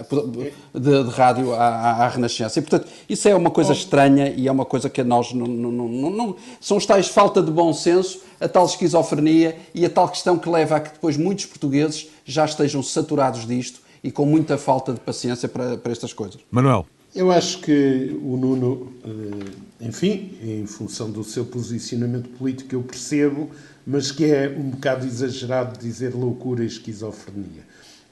de, 0.73 1.03
de 1.03 1.09
rádio 1.11 1.53
à, 1.53 2.03
à, 2.03 2.07
Renascença. 2.09 2.59
E, 2.59 2.61
portanto, 2.61 2.91
isso 3.07 3.25
é 3.29 3.33
uma 3.33 3.51
coisa 3.51 3.69
oh. 3.69 3.73
estranha 3.73 4.33
e 4.35 4.49
é 4.49 4.51
uma 4.51 4.65
coisa 4.65 4.89
que 4.89 4.99
a 4.99 5.03
nós 5.05 5.31
não, 5.31 5.47
não, 5.47 5.71
não, 5.71 6.09
não, 6.09 6.35
São 6.59 6.75
os 6.75 6.85
tais 6.85 7.07
falta 7.07 7.41
de 7.41 7.51
bom 7.51 7.71
senso, 7.71 8.19
a 8.37 8.49
tal 8.49 8.65
esquizofrenia 8.65 9.57
e 9.73 9.85
a 9.85 9.89
tal 9.89 10.09
questão 10.09 10.37
que 10.37 10.49
leva 10.49 10.75
a 10.75 10.81
que 10.81 10.91
depois 10.91 11.15
muitos 11.15 11.45
portugueses 11.45 12.09
já 12.25 12.43
estejam 12.43 12.83
saturados 12.83 13.47
disto 13.47 13.81
e 14.03 14.11
com 14.11 14.25
muita 14.25 14.57
falta 14.57 14.93
de 14.93 14.99
paciência 14.99 15.47
para, 15.47 15.77
para 15.77 15.91
estas 15.91 16.11
coisas. 16.11 16.41
Manuel. 16.51 16.85
Eu 17.15 17.31
acho 17.31 17.59
que 17.59 18.19
o 18.23 18.35
Nuno, 18.35 18.91
eh, 19.05 19.85
enfim, 19.87 20.31
em 20.41 20.65
função 20.65 21.11
do 21.11 21.23
seu 21.23 21.45
posicionamento 21.45 22.27
político, 22.29 22.73
eu 22.73 22.81
percebo, 22.81 23.51
mas 23.85 24.11
que 24.11 24.25
é 24.25 24.49
um 24.49 24.71
bocado 24.71 25.05
exagerado 25.05 25.77
dizer 25.79 26.15
loucura 26.15 26.63
e 26.63 26.67
esquizofrenia. 26.67 27.61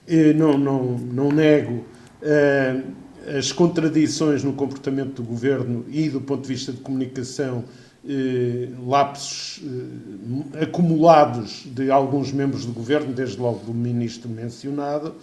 Eu 0.07 0.35
não, 0.35 0.55
não, 0.55 0.83
não 0.99 1.31
nego 1.31 1.83
uh, 2.21 3.37
as 3.37 3.51
contradições 3.51 4.43
no 4.43 4.53
comportamento 4.53 5.15
do 5.15 5.23
governo 5.23 5.83
e 5.89 6.07
do 6.09 6.21
ponto 6.21 6.43
de 6.43 6.49
vista 6.49 6.71
de 6.71 6.79
comunicação, 6.79 7.63
uh, 8.03 8.89
lapsos 8.89 9.63
uh, 9.63 10.63
acumulados 10.63 11.63
de 11.65 11.89
alguns 11.89 12.31
membros 12.31 12.65
do 12.65 12.71
governo, 12.71 13.13
desde 13.13 13.39
logo 13.39 13.65
do 13.65 13.73
ministro 13.73 14.29
mencionado 14.29 15.15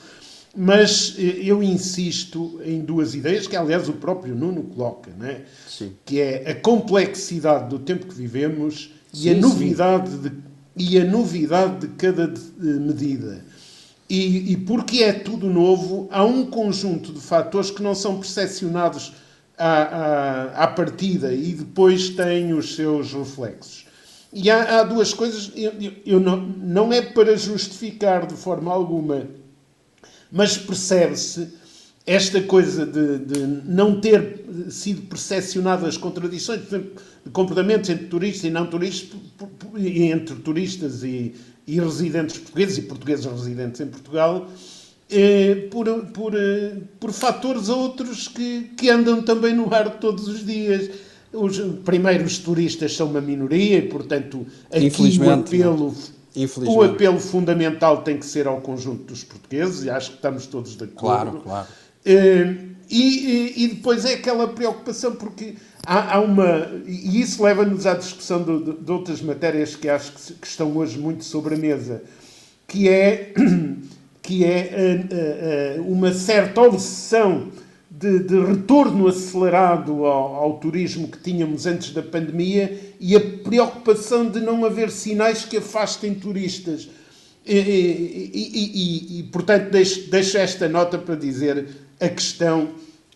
mas 0.57 1.14
eh, 1.19 1.40
eu 1.43 1.62
insisto 1.62 2.61
em 2.64 2.81
duas 2.81 3.14
ideias 3.14 3.47
que, 3.47 3.57
aliás, 3.57 3.88
o 3.88 3.95
próprio 3.95 4.35
Nuno 4.35 4.62
coloca, 4.64 5.11
né? 5.19 5.43
que 6.05 6.21
é 6.21 6.50
a 6.50 6.55
complexidade 6.55 7.69
do 7.69 7.78
tempo 7.78 8.07
que 8.07 8.14
vivemos 8.14 8.90
sim, 9.12 9.28
e, 9.28 9.31
a 9.31 9.37
novidade 9.37 10.19
de, 10.19 10.33
e 10.76 10.99
a 10.99 11.05
novidade 11.05 11.87
de 11.87 11.95
cada 11.95 12.26
de 12.26 12.67
medida. 12.81 13.45
E, 14.09 14.52
e, 14.52 14.57
porque 14.57 15.02
é 15.02 15.12
tudo 15.12 15.50
novo, 15.50 16.09
há 16.11 16.25
um 16.25 16.47
conjunto 16.47 17.12
de 17.12 17.21
fatores 17.21 17.71
que 17.71 17.83
não 17.83 17.95
são 17.95 18.19
percepcionados 18.19 19.12
à, 19.57 19.83
à, 19.83 20.64
à 20.64 20.67
partida 20.69 21.35
e 21.35 21.52
depois 21.52 22.09
têm 22.11 22.55
os 22.55 22.75
seus 22.75 23.12
reflexos. 23.12 23.87
E 24.33 24.50
há, 24.50 24.81
há 24.81 24.83
duas 24.83 25.12
coisas, 25.12 25.52
eu, 25.55 25.73
eu, 25.81 25.93
eu 26.07 26.21
não, 26.21 26.37
não 26.37 26.93
é 26.93 27.02
para 27.02 27.37
justificar 27.37 28.26
de 28.26 28.35
forma 28.35 28.73
alguma 28.73 29.26
mas 30.31 30.57
percebe-se 30.57 31.49
esta 32.09 32.41
coisa 32.41 32.87
de, 32.87 33.19
de, 33.19 33.47
não 33.67 34.01
ter 34.01 34.45
sido 34.71 35.03
percepcionadas 35.03 35.91
as 35.91 35.97
contradições 35.99 36.63
de 36.71 36.83
comportamentos 37.33 37.91
entre 37.91 38.07
turistas 38.07 38.45
e 38.45 38.51
não 38.51 38.67
turistas, 38.67 39.19
entre 39.77 40.37
turistas 40.37 41.03
e, 41.03 41.35
e 41.67 41.79
residentes 41.79 42.39
portugueses 42.39 42.79
e 42.79 42.83
portugueses 42.83 43.27
residentes 43.27 43.81
em 43.83 43.89
Portugal, 43.89 44.49
eh, 45.11 45.69
por, 45.71 45.87
por, 46.07 46.35
eh, 46.35 46.77
por 46.99 47.13
fatores 47.13 47.69
outros 47.69 48.27
que, 48.27 48.71
que 48.75 48.89
andam 48.89 49.21
também 49.23 49.55
no 49.55 49.73
ar 49.75 49.99
todos 49.99 50.29
os 50.29 50.47
dias. 50.47 50.91
Os, 51.31 51.59
primeiro, 51.85 52.25
os 52.25 52.39
turistas 52.39 52.97
são 52.97 53.09
uma 53.09 53.21
minoria 53.21 53.79
e, 53.79 53.83
portanto, 53.83 54.47
aqui 54.73 55.19
o 55.19 55.31
apelo. 55.31 55.95
Não 55.95 56.18
o 56.67 56.83
apelo 56.83 57.19
fundamental 57.19 58.03
tem 58.03 58.19
que 58.19 58.27
ser 58.27 58.47
ao 58.47 58.61
conjunto 58.61 59.05
dos 59.05 59.25
portugueses, 59.25 59.85
e 59.85 59.91
acho 59.91 60.11
que 60.11 60.17
estamos 60.17 60.47
todos 60.47 60.77
de 60.77 60.85
acordo. 60.85 61.41
Claro, 61.41 61.41
claro. 61.41 61.67
Uh, 62.07 62.69
e, 62.91 63.65
e, 63.65 63.69
depois 63.69 64.05
é 64.05 64.15
aquela 64.15 64.49
preocupação, 64.49 65.15
porque 65.15 65.57
há, 65.85 66.17
há 66.17 66.21
uma. 66.21 66.71
E 66.87 67.21
isso 67.21 67.43
leva-nos 67.43 67.85
à 67.85 67.95
discussão 67.95 68.43
de, 68.43 68.65
de, 68.65 68.81
de, 68.81 68.93
outras 68.93 69.21
matérias 69.21 69.77
que 69.77 69.89
acho 69.89 70.13
que, 70.13 70.33
que, 70.35 70.47
estão 70.47 70.75
hoje 70.77 70.99
muito 70.99 71.23
sobre 71.23 71.55
a 71.55 71.59
mesa, 71.59 72.03
que 72.67 72.88
é, 72.88 73.35
que 74.23 74.45
é 74.45 75.77
uh, 75.77 75.83
uh, 75.83 75.93
uma 75.93 76.12
certa 76.14 76.62
obsessão 76.62 77.49
de, 77.99 78.21
de 78.21 78.41
retorno 78.45 79.09
acelerado 79.09 80.05
ao, 80.05 80.35
ao, 80.37 80.59
turismo 80.59 81.09
que 81.09 81.19
tínhamos 81.19 81.67
antes 81.67 81.91
da 81.91 82.03
pandemia 82.03 82.95
e 83.01 83.17
a 83.17 83.21
preocupação 83.21 84.31
de 84.31 84.41
não 84.41 84.65
haver 84.65 84.91
sinais 84.91 85.45
que 85.45 85.57
afastem 85.57 86.15
turistas. 86.15 86.89
E, 87.45 87.57
e, 87.57 89.17
e, 89.17 89.19
e 89.19 89.23
portanto, 89.25 89.71
deixo, 89.71 90.09
deixo 90.11 90.39
esta 90.39 90.69
nota 90.69 90.97
para 90.97 91.17
dizer 91.17 91.67
a 91.99 92.09
questão 92.09 92.69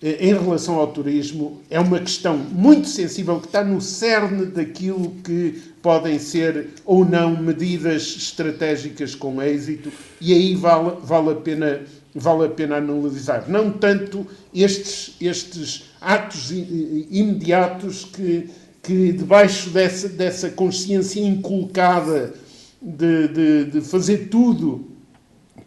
eh, 0.03 0.16
em 0.21 0.35
relação 0.35 0.81
ao 0.81 0.88
turismo 0.88 1.61
é 1.71 1.79
uma 1.79 2.01
questão 2.01 2.37
muito 2.37 2.88
sensível 2.88 3.38
que 3.38 3.47
está 3.47 3.62
no 3.62 3.81
cerne 3.81 4.47
daquilo 4.47 5.11
que 5.23 5.62
podem 5.81 6.18
ser 6.18 6.71
ou 6.85 7.05
não 7.05 7.40
medidas 7.40 8.03
estratégicas 8.16 9.14
com 9.14 9.40
êxito 9.40 9.92
e 10.21 10.33
aí 10.33 10.57
vale, 10.57 10.97
vale 11.05 11.31
a 11.31 11.35
pena 11.37 11.83
vale 12.14 12.46
a 12.46 12.48
pena 12.48 12.77
analisar. 12.77 13.48
Não 13.48 13.70
tanto 13.70 14.27
estes, 14.55 15.16
estes 15.20 15.85
atos 16.01 16.51
imediatos 16.51 18.05
que, 18.05 18.51
que 18.83 19.12
debaixo 19.12 19.70
dessa, 19.70 20.09
dessa 20.09 20.51
consciência 20.51 21.20
inculcada 21.20 22.35
de, 22.81 23.29
de, 23.29 23.64
de 23.66 23.81
fazer 23.81 24.29
tudo 24.29 24.88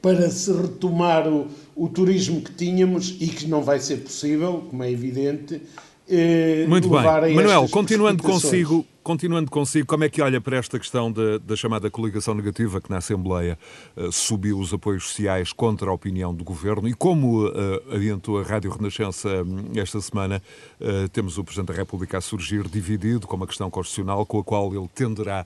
para 0.02 0.30
se 0.30 0.52
retomar 0.52 1.28
o, 1.28 1.48
o 1.76 1.90
turismo 1.90 2.42
que 2.42 2.52
tínhamos 2.52 3.16
e 3.20 3.28
que 3.28 3.48
não 3.48 3.64
vai 3.64 3.80
ser 3.80 3.98
possível, 3.98 4.66
como 4.70 4.84
é 4.84 4.92
evidente. 4.92 5.62
Eh, 6.08 6.66
Muito 6.68 6.90
bem. 6.90 7.34
Manuel, 7.34 7.68
continuando 7.70 8.22
consigo, 8.22 8.86
Continuando 9.06 9.52
consigo, 9.52 9.86
como 9.86 10.04
é 10.04 10.10
que 10.10 10.20
olha 10.20 10.42
para 10.42 10.58
esta 10.58 10.80
questão 10.80 11.12
da, 11.12 11.38
da 11.38 11.56
chamada 11.56 11.92
coligação 11.92 12.34
negativa 12.34 12.82
que 12.82 12.90
na 12.90 12.98
Assembleia 12.98 13.56
uh, 13.96 14.12
subiu 14.12 14.58
os 14.58 14.74
apoios 14.74 15.10
sociais 15.10 15.54
contra 15.54 15.92
a 15.92 15.94
opinião 15.94 16.34
do 16.34 16.44
Governo? 16.44 16.88
E 16.88 16.94
como 16.96 17.46
uh, 17.46 17.52
adiantou 17.94 18.40
a 18.40 18.44
Rádio 18.44 18.72
Renascença 18.72 19.30
um, 19.44 19.80
esta 19.80 20.02
semana, 20.02 20.42
uh, 20.82 21.08
temos 21.10 21.38
o 21.38 21.44
Presidente 21.44 21.68
da 21.68 21.76
República 21.76 22.18
a 22.18 22.22
surgir 22.22 22.68
dividido 22.68 23.28
com 23.28 23.36
uma 23.36 23.46
questão 23.46 23.70
constitucional 23.70 24.26
com 24.26 24.40
a 24.40 24.44
qual 24.44 24.74
ele 24.74 24.88
tenderá 24.88 25.46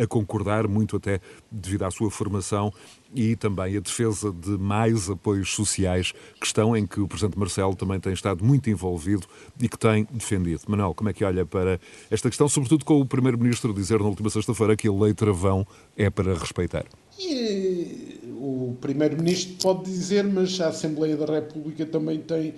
a 0.00 0.06
concordar, 0.06 0.68
muito 0.68 0.96
até 0.96 1.20
devido 1.50 1.82
à 1.82 1.90
sua 1.90 2.12
formação 2.12 2.72
e 3.14 3.36
também 3.36 3.76
a 3.76 3.80
defesa 3.80 4.32
de 4.32 4.58
mais 4.58 5.08
apoios 5.08 5.54
sociais, 5.54 6.12
questão 6.40 6.76
em 6.76 6.86
que 6.86 7.00
o 7.00 7.06
Presidente 7.06 7.38
Marcelo 7.38 7.76
também 7.76 8.00
tem 8.00 8.12
estado 8.12 8.44
muito 8.44 8.68
envolvido 8.68 9.26
e 9.60 9.68
que 9.68 9.78
tem 9.78 10.06
defendido. 10.10 10.62
Manuel, 10.66 10.94
como 10.94 11.08
é 11.08 11.12
que 11.12 11.24
olha 11.24 11.46
para 11.46 11.80
esta 12.10 12.28
questão, 12.28 12.48
sobretudo 12.48 12.84
com 12.84 13.00
o 13.00 13.06
Primeiro-Ministro 13.06 13.72
dizer 13.72 14.00
na 14.00 14.06
última 14.06 14.28
sexta-feira 14.28 14.76
que 14.76 14.88
a 14.88 14.92
lei 14.92 15.14
travão 15.14 15.66
é 15.96 16.10
para 16.10 16.34
respeitar? 16.34 16.84
E, 17.18 18.18
o 18.36 18.76
Primeiro-Ministro 18.80 19.54
pode 19.62 19.84
dizer, 19.84 20.24
mas 20.24 20.60
a 20.60 20.68
Assembleia 20.68 21.16
da 21.16 21.26
República 21.26 21.86
também 21.86 22.18
tem 22.18 22.54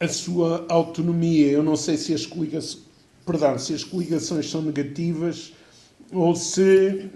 a 0.00 0.08
sua 0.08 0.64
autonomia. 0.68 1.50
Eu 1.50 1.62
não 1.62 1.76
sei 1.76 1.96
se 1.96 2.14
as 2.14 2.24
coligações, 2.24 2.84
perdão, 3.24 3.58
se 3.58 3.74
as 3.74 3.84
coligações 3.84 4.50
são 4.50 4.62
negativas 4.62 5.52
ou 6.12 6.34
se 6.34 7.10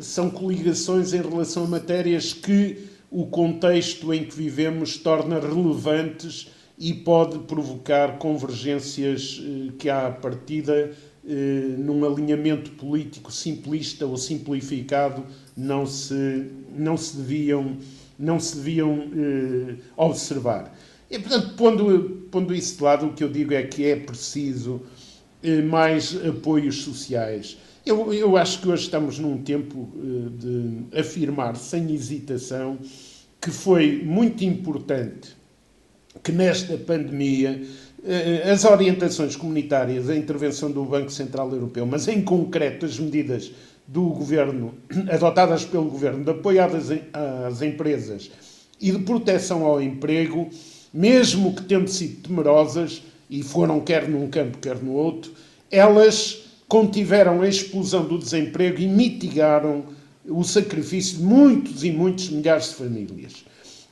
são 0.00 0.30
coligações 0.30 1.12
em 1.12 1.22
relação 1.22 1.64
a 1.64 1.68
matérias 1.68 2.32
que 2.32 2.88
o 3.10 3.26
contexto 3.26 4.12
em 4.12 4.24
que 4.24 4.34
vivemos 4.34 4.96
torna 4.96 5.38
relevantes 5.38 6.50
e 6.78 6.94
pode 6.94 7.38
provocar 7.40 8.18
convergências 8.18 9.40
eh, 9.40 9.72
que, 9.78 9.88
à 9.90 10.10
partida, 10.10 10.90
eh, 11.28 11.74
num 11.78 12.04
alinhamento 12.04 12.70
político 12.72 13.30
simplista 13.30 14.06
ou 14.06 14.16
simplificado, 14.16 15.24
não 15.56 15.86
se, 15.86 16.50
não 16.74 16.96
se 16.96 17.18
deviam, 17.18 17.76
não 18.18 18.40
se 18.40 18.56
deviam 18.56 19.10
eh, 19.14 19.74
observar. 19.96 20.76
E, 21.10 21.18
portanto, 21.18 21.54
pondo, 21.54 22.26
pondo 22.30 22.54
isso 22.54 22.78
de 22.78 22.82
lado, 22.82 23.06
o 23.06 23.12
que 23.12 23.22
eu 23.22 23.28
digo 23.28 23.52
é 23.52 23.62
que 23.62 23.84
é 23.84 23.96
preciso 23.96 24.80
mais 25.68 26.16
apoios 26.24 26.82
sociais 26.82 27.58
eu, 27.84 28.12
eu 28.12 28.36
acho 28.36 28.60
que 28.60 28.68
hoje 28.68 28.84
estamos 28.84 29.18
num 29.18 29.38
tempo 29.38 29.88
uh, 29.94 30.30
de 30.30 30.98
afirmar 30.98 31.56
sem 31.56 31.92
hesitação 31.92 32.78
que 33.40 33.50
foi 33.50 34.02
muito 34.04 34.44
importante 34.44 35.36
que 36.22 36.30
nesta 36.30 36.76
pandemia 36.76 37.60
uh, 37.98 38.50
as 38.50 38.64
orientações 38.64 39.34
comunitárias, 39.34 40.08
a 40.08 40.16
intervenção 40.16 40.70
do 40.70 40.84
Banco 40.84 41.10
Central 41.10 41.50
Europeu, 41.52 41.84
mas 41.84 42.06
em 42.06 42.22
concreto 42.22 42.86
as 42.86 42.98
medidas 42.98 43.50
do 43.86 44.02
governo, 44.10 44.74
adotadas 45.10 45.64
pelo 45.64 45.86
governo, 45.86 46.24
de 46.24 46.30
apoio 46.30 46.60
às 46.62 47.62
empresas 47.62 48.30
e 48.80 48.92
de 48.92 48.98
proteção 49.00 49.64
ao 49.64 49.82
emprego, 49.82 50.48
mesmo 50.92 51.54
que 51.54 51.62
tendo 51.62 51.88
sido 51.88 52.28
temerosas, 52.28 53.02
e 53.30 53.42
foram 53.42 53.80
quer 53.80 54.08
num 54.08 54.28
campo, 54.28 54.58
quer 54.58 54.76
no 54.82 54.92
outro, 54.92 55.32
elas 55.70 56.41
contiveram 56.72 57.42
a 57.42 57.48
explosão 57.48 58.02
do 58.06 58.16
desemprego 58.16 58.80
e 58.80 58.88
mitigaram 58.88 59.84
o 60.24 60.42
sacrifício 60.42 61.18
de 61.18 61.22
muitos 61.22 61.84
e 61.84 61.90
muitos 61.90 62.30
milhares 62.30 62.70
de 62.70 62.76
famílias. 62.76 63.44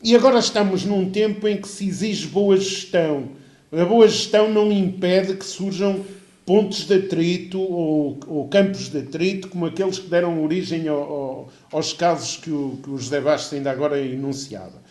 E 0.02 0.16
agora 0.16 0.38
estamos 0.38 0.86
num 0.86 1.10
tempo 1.10 1.46
em 1.46 1.60
que 1.60 1.68
se 1.68 1.86
exige 1.86 2.28
boa 2.28 2.56
gestão. 2.56 3.32
A 3.70 3.84
boa 3.84 4.08
gestão 4.08 4.50
não 4.50 4.72
impede 4.72 5.36
que 5.36 5.44
surjam 5.44 6.00
pontos 6.46 6.86
de 6.86 6.94
atrito 6.94 7.60
ou, 7.60 8.18
ou 8.26 8.48
campos 8.48 8.88
de 8.88 8.96
atrito, 8.96 9.48
como 9.48 9.66
aqueles 9.66 9.98
que 9.98 10.08
deram 10.08 10.42
origem 10.42 10.88
ao, 10.88 11.02
ao, 11.02 11.48
aos 11.70 11.92
casos 11.92 12.38
que 12.38 12.50
o, 12.50 12.78
que 12.82 12.88
o 12.88 12.96
José 12.96 13.20
Bastos 13.20 13.52
ainda 13.52 13.70
agora 13.70 14.00
enunciava. 14.00 14.82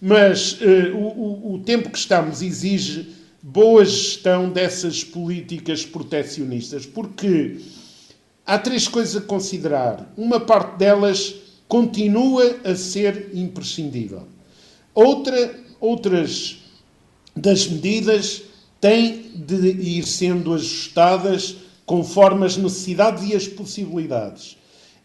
Mas 0.00 0.60
uh, 0.60 0.96
o, 0.96 1.54
o, 1.54 1.58
tempo 1.58 1.90
que 1.90 1.98
estamos 1.98 2.40
exige 2.40 3.08
boa 3.42 3.84
gestão 3.84 4.48
dessas 4.48 5.02
políticas 5.02 5.84
proteccionistas, 5.84 6.86
porque 6.86 7.60
há 8.46 8.56
três 8.56 8.86
coisas 8.86 9.16
a 9.16 9.26
considerar. 9.26 10.12
Uma 10.16 10.38
parte 10.38 10.78
delas 10.78 11.34
continua 11.66 12.60
a 12.64 12.76
ser 12.76 13.30
imprescindível. 13.34 14.28
Outra, 14.94 15.58
outras 15.80 16.58
das 17.34 17.66
medidas 17.66 18.42
têm 18.80 19.32
de 19.34 19.70
ir 19.70 20.06
sendo 20.06 20.54
ajustadas 20.54 21.56
conforme 21.84 22.46
as 22.46 22.56
necessidades 22.56 23.28
e 23.28 23.34
as 23.34 23.48
possibilidades. 23.48 24.56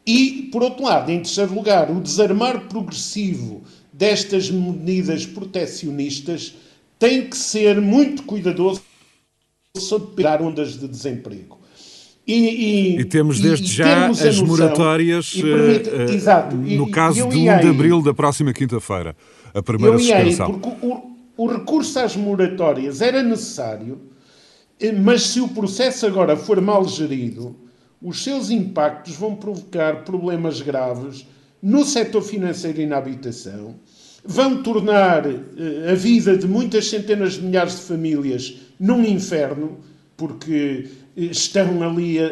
E, 0.06 0.50
por 0.52 0.62
outro 0.62 0.84
lado, 0.84 1.12
em 1.12 1.18
terceiro 1.18 1.54
lugar, 1.54 1.90
o 1.90 2.00
desarmar 2.00 2.68
progressivo 2.68 3.64
destas 3.92 4.50
medidas 4.50 5.26
proteccionistas 5.26 6.54
tem 7.00 7.30
que 7.30 7.38
ser 7.38 7.80
muito 7.80 8.24
cuidadoso 8.24 8.82
sobre 9.78 10.16
pegar 10.16 10.42
ondas 10.42 10.80
de 10.80 10.88
desemprego. 10.88 11.58
E, 12.26 12.34
e, 12.34 13.00
e 13.00 13.06
temos 13.06 13.40
desde 13.40 13.66
e, 13.66 13.70
já 13.70 14.08
as 14.10 14.20
noção, 14.20 14.46
moratórias, 14.48 15.34
permite, 15.34 15.90
uh, 15.90 16.14
exato, 16.14 16.56
no 16.58 16.92
caso 16.92 17.30
de 17.30 17.38
1 17.38 17.60
de 17.60 17.68
abril 17.68 18.02
da 18.02 18.14
próxima 18.14 18.52
quinta-feira, 18.52 19.16
a 19.54 19.64
primeira 19.64 19.98
suspensão. 19.98 20.60
porque 20.60 20.86
o, 20.86 21.16
o 21.38 21.48
recurso 21.48 21.98
às 22.00 22.18
moratórias 22.18 23.00
era 23.00 23.24
necessário, 23.24 24.02
eh, 24.78 24.92
mas 24.92 25.22
se 25.22 25.40
o 25.40 25.48
processo 25.48 26.06
agora 26.06 26.36
for 26.36 26.60
mal 26.60 26.86
gerido, 26.86 27.56
os 28.02 28.22
seus 28.22 28.50
impactos 28.50 29.16
vão 29.16 29.36
provocar 29.36 30.04
problemas 30.04 30.62
graves 30.62 31.26
no 31.62 31.86
setor 31.86 32.22
financeiro 32.22 32.82
e 32.82 32.86
na 32.86 32.98
habitação, 32.98 33.76
vão 34.28 34.62
tornar 34.62 35.26
eh, 35.26 35.92
a 35.92 35.96
vida 35.96 36.38
de 36.38 36.46
muitas 36.46 36.90
centenas 36.90 37.34
de 37.34 37.44
milhares 37.44 37.78
de 37.78 37.82
famílias 37.84 38.56
num 38.78 39.04
inferno, 39.04 39.80
porque 40.18 40.88
estão 41.16 41.82
ali 41.82 42.20
a, 42.20 42.32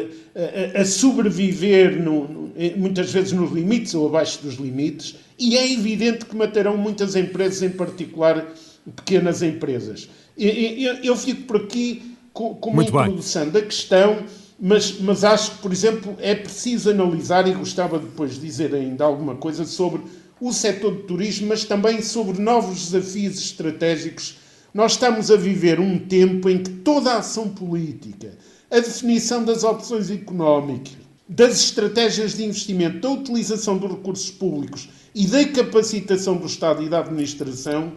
a, 0.76 0.82
a 0.82 0.84
sobreviver, 0.84 2.00
no, 2.00 2.52
muitas 2.76 3.12
vezes 3.12 3.32
nos 3.32 3.50
limites 3.50 3.94
ou 3.94 4.06
abaixo 4.06 4.42
dos 4.42 4.56
limites, 4.56 5.16
e 5.38 5.56
é 5.56 5.72
evidente 5.72 6.26
que 6.26 6.36
matarão 6.36 6.76
muitas 6.76 7.16
empresas, 7.16 7.62
em 7.62 7.70
particular 7.70 8.46
pequenas 8.94 9.42
empresas. 9.42 10.08
Eu, 10.36 10.94
eu 11.02 11.16
fico 11.16 11.42
por 11.42 11.56
aqui 11.56 12.14
com, 12.32 12.54
com 12.54 12.70
uma 12.70 12.84
introdução 12.84 13.48
da 13.48 13.62
questão, 13.62 14.18
mas, 14.60 15.00
mas 15.00 15.24
acho 15.24 15.52
que, 15.52 15.58
por 15.58 15.72
exemplo, 15.72 16.16
é 16.20 16.34
preciso 16.34 16.90
analisar, 16.90 17.48
e 17.48 17.52
gostava 17.52 17.98
depois 17.98 18.34
de 18.34 18.40
dizer 18.40 18.74
ainda 18.74 19.04
alguma 19.04 19.34
coisa 19.34 19.64
sobre 19.64 20.02
o 20.40 20.52
setor 20.52 20.94
do 20.94 21.02
turismo, 21.02 21.48
mas 21.48 21.64
também 21.64 22.02
sobre 22.02 22.40
novos 22.40 22.90
desafios 22.90 23.38
estratégicos. 23.38 24.38
Nós 24.74 24.92
estamos 24.92 25.30
a 25.30 25.36
viver 25.36 25.80
um 25.80 25.98
tempo 25.98 26.48
em 26.48 26.62
que 26.62 26.70
toda 26.70 27.12
a 27.12 27.18
ação 27.18 27.48
política, 27.48 28.36
a 28.70 28.80
definição 28.80 29.44
das 29.44 29.64
opções 29.64 30.10
económicas, 30.10 30.96
das 31.28 31.58
estratégias 31.60 32.36
de 32.36 32.44
investimento, 32.44 33.00
da 33.00 33.10
utilização 33.10 33.78
dos 33.78 33.90
recursos 33.90 34.30
públicos 34.30 34.88
e 35.14 35.26
da 35.26 35.44
capacitação 35.46 36.36
do 36.36 36.46
Estado 36.46 36.82
e 36.82 36.88
da 36.88 37.00
administração 37.00 37.94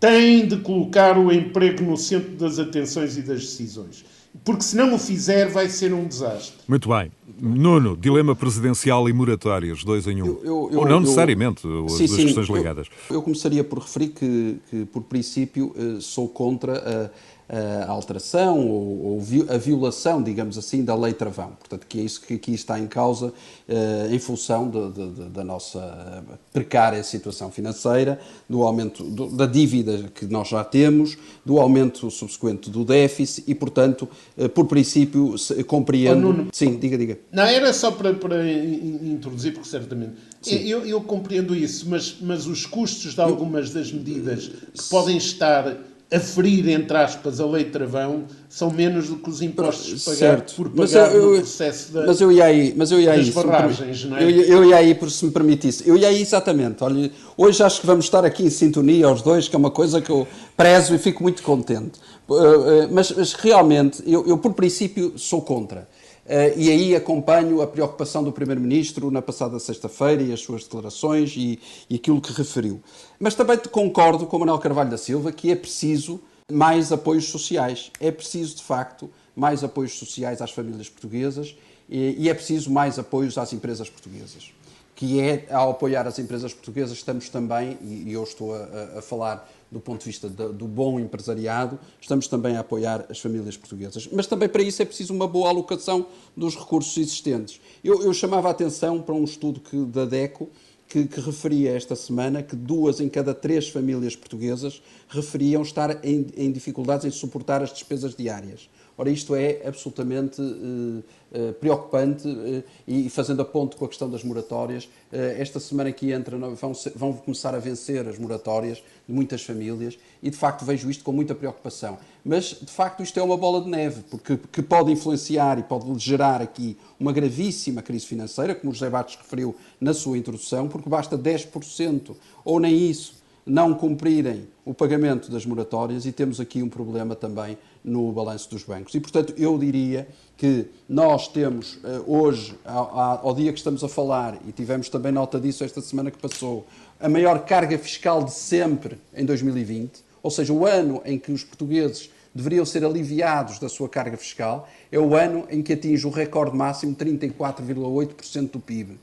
tem 0.00 0.46
de 0.46 0.56
colocar 0.58 1.18
o 1.18 1.32
emprego 1.32 1.82
no 1.82 1.96
centro 1.96 2.30
das 2.32 2.58
atenções 2.58 3.16
e 3.16 3.22
das 3.22 3.40
decisões. 3.40 4.04
Porque 4.44 4.62
se 4.62 4.76
não 4.76 4.94
o 4.94 4.98
fizer, 4.98 5.48
vai 5.48 5.68
ser 5.68 5.92
um 5.92 6.06
desastre. 6.06 6.58
Muito 6.66 6.88
bem. 6.88 7.10
Nuno, 7.40 7.96
dilema 7.96 8.34
presidencial 8.34 9.08
e 9.08 9.12
moratórias, 9.12 9.84
dois 9.84 10.06
em 10.06 10.22
um. 10.22 10.26
Eu, 10.26 10.40
eu, 10.44 10.78
Ou 10.78 10.84
não 10.84 10.96
eu, 10.96 11.00
necessariamente, 11.00 11.66
as 11.66 11.92
sim, 11.92 12.06
duas 12.06 12.24
questões 12.24 12.48
ligadas. 12.48 12.88
Eu, 13.10 13.22
começaria 13.22 13.62
por 13.62 13.78
referir 13.78 14.08
que, 14.08 14.60
que 14.70 14.84
por 14.86 15.02
princípio, 15.02 15.74
eh, 15.76 16.00
sou 16.00 16.28
contra 16.28 17.12
a 17.48 17.78
a 17.88 17.90
alteração 17.90 18.68
ou, 18.68 19.18
ou, 19.18 19.22
a 19.48 19.56
violação, 19.56 20.22
digamos 20.22 20.58
assim, 20.58 20.84
da 20.84 20.94
lei 20.94 21.12
travão. 21.12 21.52
Portanto, 21.58 21.86
que 21.88 21.98
é 21.98 22.02
isso 22.02 22.20
que 22.20 22.34
aqui 22.34 22.52
está 22.52 22.78
em 22.78 22.86
causa 22.86 23.32
eh, 23.66 24.08
em 24.10 24.18
função 24.18 24.68
de, 24.68 24.90
de, 24.90 25.10
de, 25.10 25.28
da 25.30 25.42
nossa 25.42 26.24
precária 26.52 27.02
situação 27.02 27.50
financeira, 27.50 28.20
do 28.48 28.62
aumento 28.62 29.02
do, 29.02 29.28
da 29.28 29.46
dívida 29.46 30.10
que 30.14 30.26
nós 30.26 30.48
já 30.48 30.62
temos, 30.62 31.16
do 31.44 31.58
aumento 31.58 32.10
subsequente 32.10 32.68
do 32.70 32.84
déficit 32.84 33.44
e, 33.50 33.54
portanto, 33.54 34.08
eh, 34.36 34.48
por 34.48 34.66
princípio, 34.66 35.34
compreendo... 35.66 36.46
Oh, 36.48 36.48
Sim, 36.52 36.78
diga, 36.78 36.98
diga. 36.98 37.18
Não, 37.32 37.44
era 37.44 37.72
só 37.72 37.90
para, 37.90 38.12
para 38.14 38.46
introduzir, 38.46 39.54
porque 39.54 39.68
certamente... 39.68 40.12
Eu, 40.46 40.86
eu, 40.86 41.00
compreendo 41.00 41.54
isso, 41.54 41.86
mas, 41.88 42.16
mas 42.20 42.46
os 42.46 42.64
custos 42.64 43.14
de 43.14 43.20
algumas 43.20 43.70
das 43.70 43.90
medidas 43.90 44.48
que 44.48 44.88
podem 44.88 45.16
estar 45.16 45.76
a 46.10 46.18
ferir, 46.18 46.66
entre 46.70 46.96
aspas, 46.96 47.38
a 47.38 47.44
lei 47.44 47.64
travão 47.64 48.24
são 48.48 48.70
menos 48.70 49.08
do 49.08 49.16
que 49.16 49.28
os 49.28 49.42
impostos 49.42 50.04
pagados 50.04 50.54
por 50.54 50.70
pagar 50.70 51.14
eu, 51.14 51.22
eu, 51.22 51.30
no 51.32 51.36
processo 51.36 51.92
da, 51.92 52.06
mas 52.06 52.20
eu 52.20 52.32
ia 52.32 52.44
aí, 52.46 52.74
mas 52.74 52.90
eu 52.90 52.98
ia 52.98 53.14
das 53.14 53.26
aí, 53.26 53.30
barragens, 53.30 54.04
não 54.06 54.16
é? 54.16 54.24
Eu, 54.24 54.30
eu 54.30 54.64
ia 54.64 54.76
aí, 54.76 54.94
por 54.94 55.10
se 55.10 55.22
me 55.26 55.30
permitisse. 55.30 55.86
Eu 55.86 55.98
ia 55.98 56.08
aí 56.08 56.22
exatamente. 56.22 56.82
Olha, 56.82 57.10
hoje 57.36 57.62
acho 57.62 57.82
que 57.82 57.86
vamos 57.86 58.06
estar 58.06 58.24
aqui 58.24 58.42
em 58.42 58.48
sintonia 58.50 59.06
aos 59.06 59.20
dois, 59.20 59.48
que 59.48 59.54
é 59.54 59.58
uma 59.58 59.70
coisa 59.70 60.00
que 60.00 60.10
eu 60.10 60.26
prezo 60.56 60.94
e 60.94 60.98
fico 60.98 61.22
muito 61.22 61.42
contente. 61.42 62.00
Eh, 62.30 62.34
eh, 62.34 62.88
mas, 62.90 63.10
mas 63.10 63.34
realmente, 63.34 64.02
eu, 64.06 64.26
eu 64.26 64.38
por 64.38 64.54
princípio 64.54 65.12
sou 65.18 65.42
contra. 65.42 65.86
Uh, 66.28 66.52
e 66.58 66.70
aí 66.70 66.94
acompanho 66.94 67.62
a 67.62 67.66
preocupação 67.66 68.22
do 68.22 68.30
Primeiro-Ministro 68.30 69.10
na 69.10 69.22
passada 69.22 69.58
sexta-feira 69.58 70.22
e 70.22 70.30
as 70.30 70.40
suas 70.40 70.64
declarações 70.64 71.34
e, 71.34 71.58
e 71.88 71.96
aquilo 71.96 72.20
que 72.20 72.32
referiu. 72.34 72.82
Mas 73.18 73.34
também 73.34 73.56
concordo 73.70 74.26
com 74.26 74.38
Manuel 74.38 74.58
Carvalho 74.58 74.90
da 74.90 74.98
Silva 74.98 75.32
que 75.32 75.50
é 75.50 75.56
preciso 75.56 76.20
mais 76.52 76.92
apoios 76.92 77.24
sociais. 77.26 77.90
É 77.98 78.10
preciso, 78.10 78.56
de 78.56 78.62
facto, 78.62 79.10
mais 79.34 79.64
apoios 79.64 79.98
sociais 79.98 80.42
às 80.42 80.50
famílias 80.50 80.90
portuguesas 80.90 81.56
e, 81.88 82.28
é 82.28 82.34
preciso 82.34 82.70
mais 82.70 82.98
apoios 82.98 83.38
às 83.38 83.52
empresas 83.54 83.88
portuguesas. 83.88 84.52
Que 84.94 85.20
é, 85.20 85.46
ao 85.50 85.70
apoiar 85.70 86.06
as 86.06 86.18
empresas 86.18 86.52
portuguesas, 86.52 86.98
estamos 86.98 87.28
também, 87.28 87.78
e 87.80 88.12
eu 88.12 88.22
estou 88.22 88.54
a, 88.54 88.98
a 88.98 89.02
falar 89.02 89.48
do 89.70 89.80
ponto 89.80 90.00
de 90.00 90.06
vista 90.06 90.28
do 90.28 90.66
bom 90.66 90.98
empresariado, 90.98 91.78
estamos 92.00 92.26
também 92.26 92.56
a 92.56 92.60
apoiar 92.60 93.06
as 93.10 93.18
famílias 93.18 93.56
portuguesas. 93.56 94.08
Mas 94.10 94.26
também 94.26 94.48
para 94.48 94.62
isso 94.62 94.80
é 94.80 94.84
preciso 94.84 95.12
uma 95.12 95.28
boa 95.28 95.50
alocação 95.50 96.06
dos 96.36 96.56
recursos 96.56 96.96
existentes. 96.96 97.60
Eu, 97.84 98.02
eu 98.02 98.14
chamava 98.14 98.48
a 98.48 98.50
atenção 98.50 99.02
para 99.02 99.14
um 99.14 99.24
estudo 99.24 99.60
que, 99.60 99.76
da 99.84 100.04
DECO, 100.04 100.48
que, 100.88 101.06
que, 101.06 101.20
referia 101.20 101.76
esta 101.76 101.94
semana 101.94 102.42
que 102.42 102.56
duas 102.56 102.98
em 102.98 103.10
cada 103.10 103.34
três 103.34 103.68
famílias 103.68 104.16
portuguesas 104.16 104.82
referiam 105.08 105.60
estar 105.60 106.02
em, 106.02 106.26
em 106.34 106.50
dificuldades 106.50 107.04
em 107.04 107.10
suportar 107.10 107.62
as 107.62 107.70
despesas 107.70 108.14
diárias. 108.14 108.70
Ora, 108.98 109.10
isto 109.10 109.36
é 109.36 109.62
absolutamente 109.64 110.42
uh, 110.42 110.98
uh, 110.98 111.52
preocupante 111.54 112.26
uh, 112.26 112.64
e 112.86 113.08
fazendo 113.08 113.40
a 113.40 113.44
ponto 113.44 113.76
com 113.76 113.84
a 113.84 113.88
questão 113.88 114.10
das 114.10 114.24
moratórias, 114.24 114.88
esta 115.10 115.58
semana 115.58 115.90
que 115.90 116.10
entra 116.10 116.36
vão, 116.36 116.72
vão, 116.94 117.12
começar 117.14 117.54
a 117.54 117.58
vencer 117.58 118.06
as 118.06 118.18
moratórias 118.18 118.82
de 119.06 119.14
muitas 119.14 119.42
famílias 119.42 119.98
e 120.22 120.28
de 120.28 120.36
facto 120.36 120.64
vejo 120.66 120.90
isto 120.90 121.02
com 121.02 121.12
muita 121.12 121.34
preocupação. 121.34 121.96
Mas 122.22 122.56
de 122.60 122.70
facto 122.70 123.02
isto 123.02 123.18
é 123.18 123.22
uma 123.22 123.36
bola 123.36 123.62
de 123.62 123.70
neve, 123.70 124.02
porque 124.10 124.36
que 124.52 124.60
pode 124.60 124.92
influenciar 124.92 125.58
e 125.58 125.62
pode 125.62 125.98
gerar 125.98 126.42
aqui 126.42 126.76
uma 127.00 127.10
gravíssima 127.10 127.80
crise 127.80 128.04
financeira, 128.04 128.54
como 128.54 128.70
o 128.70 128.74
José 128.74 128.90
Bates 128.90 129.16
referiu 129.16 129.56
na 129.80 129.94
sua 129.94 130.18
introdução, 130.18 130.68
porque 130.68 130.90
basta 130.90 131.16
10% 131.16 132.14
ou 132.44 132.60
nem 132.60 132.90
isso 132.90 133.18
não 133.48 133.72
cumprirem 133.72 134.46
o 134.64 134.74
pagamento 134.74 135.30
das 135.30 135.46
moratórias 135.46 136.04
e 136.04 136.12
temos 136.12 136.38
aqui 136.38 136.62
um 136.62 136.68
problema 136.68 137.16
também 137.16 137.56
no 137.84 138.12
balanço 138.12 138.50
dos 138.50 138.62
bancos. 138.62 138.94
E, 138.94 139.00
portanto, 139.00 139.34
eu 139.36 139.56
diria 139.58 140.08
que 140.36 140.66
nós 140.88 141.28
temos 141.28 141.78
eh, 141.82 142.00
hoje, 142.06 142.54
ao, 142.64 143.34
dia 143.34 143.52
que 143.52 143.58
estamos 143.58 143.82
a 143.82 143.88
falar, 143.88 144.38
e 144.46 144.52
tivemos 144.52 144.88
também 144.88 145.10
nota 145.10 145.40
disso 145.40 145.64
esta 145.64 145.80
semana 145.80 146.10
que 146.10 146.18
passou, 146.18 146.66
a 147.00 147.08
maior 147.08 147.44
carga 147.44 147.78
fiscal 147.78 148.22
de 148.22 148.32
sempre 148.32 148.98
em 149.14 149.24
2020, 149.24 150.04
ou 150.22 150.30
seja, 150.30 150.52
o 150.52 150.66
ano 150.66 151.02
em 151.04 151.18
que 151.18 151.32
os 151.32 151.44
portugueses 151.44 152.10
deveriam 152.34 152.64
ser 152.64 152.84
aliviados 152.84 153.58
da 153.58 153.68
sua 153.68 153.88
carga 153.88 154.16
fiscal, 154.16 154.68
é 154.92 154.98
o 154.98 155.14
ano 155.14 155.44
em 155.50 155.62
que 155.62 155.72
atinge 155.72 156.06
o 156.06 156.10
recorde 156.10 156.56
máximo 156.56 156.94
34,8% 156.94 158.50
do 158.50 158.60
PIB. 158.60 158.98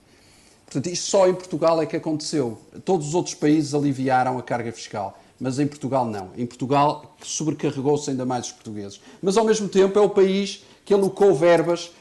Portanto, 0.66 0.88
isto 0.88 1.10
só 1.10 1.28
em 1.28 1.34
Portugal 1.34 1.82
é 1.82 1.86
que 1.86 1.96
aconteceu. 1.96 2.58
Todos 2.84 3.10
os 3.10 3.14
outros 3.14 3.36
países 3.36 3.74
aliviaram 3.74 4.38
a 4.38 4.44
carga 4.44 4.72
fiscal, 4.72 5.20
mas 5.39 5.60
em 5.60 5.67
Portugal 5.67 6.06
não. 6.06 6.30
Em 6.38 6.45
Portugal 6.45 7.15
sobrecarregou-se 7.24 8.10
ainda 8.10 8.26
mais 8.26 8.48
os 8.48 8.52
portugueses. 8.52 9.02
Mas 9.21 9.38
ao 9.38 9.45
mesmo 9.45 9.67
tempo 9.67 9.98
é 9.98 10.02
o 10.02 10.10
país 10.10 10.63
que 10.84 10.93
alocou 10.93 11.34
verbas, 11.34 11.91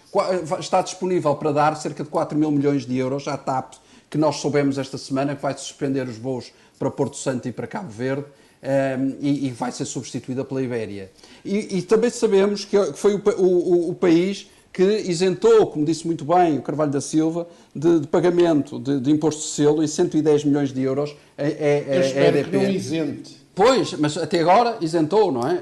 está 0.61 0.83
disponível 0.83 1.35
para 1.35 1.53
dar 1.53 1.77
cerca 1.77 2.05
de 2.05 2.11
4 2.11 2.39
mil 2.39 2.51
milhões 2.51 2.87
de 2.87 2.97
euros 2.97 3.27
à 3.27 3.37
TAP, 3.37 3.75
que 4.11 4.19
nós 4.19 4.37
soubemos 4.37 4.79
esta 4.79 4.97
semana 4.97 5.35
que 5.35 5.43
vai 5.43 5.57
suspender 5.57 6.07
os 6.07 6.17
voos 6.17 6.53
para 6.79 6.91
Porto 6.91 7.17
Santo 7.17 7.49
e 7.49 7.53
para 7.53 7.67
Cabo 7.67 7.91
Verde. 7.91 8.27
Um, 8.65 9.17
e, 9.21 9.49
e, 9.49 9.51
vai 9.51 9.71
ser 9.71 9.85
substituída 9.85 10.43
pela 10.43 10.63
Ibéria. 10.63 11.13
E, 11.45 11.77
e 11.77 11.83
também 11.83 12.09
sabemos 12.09 12.65
que 12.65 12.79
foi 12.95 13.15
o, 13.15 13.21
o, 13.37 13.91
o, 13.91 13.95
país 13.95 14.49
que 14.75 14.83
isentou, 14.83 15.69
como 15.69 15.85
disse 15.85 16.05
muito 16.05 16.25
bem 16.25 16.59
o 16.59 16.63
Carvalho 16.63 16.91
da 16.91 17.01
Silva, 17.01 17.47
de, 17.73 18.01
de 18.01 18.09
pagamento 18.09 18.81
de, 18.81 18.99
de, 18.99 19.09
imposto 19.13 19.41
de 19.43 19.47
selo 19.47 19.85
em 19.85 19.87
110 19.87 20.45
milhões 20.45 20.73
de 20.73 20.83
euros 20.83 21.15
a, 21.39 21.43
a, 21.43 21.47
a, 21.47 21.49
Eu 21.49 22.01
espero 22.01 22.39
EDP. 22.39 22.51
que 22.51 22.57
não 22.57 22.71
isente. 22.71 23.45
Pois, 23.55 23.93
mas 23.93 24.19
até 24.19 24.41
agora 24.41 24.77
isentou, 24.81 25.31
não 25.31 25.49
é? 25.49 25.55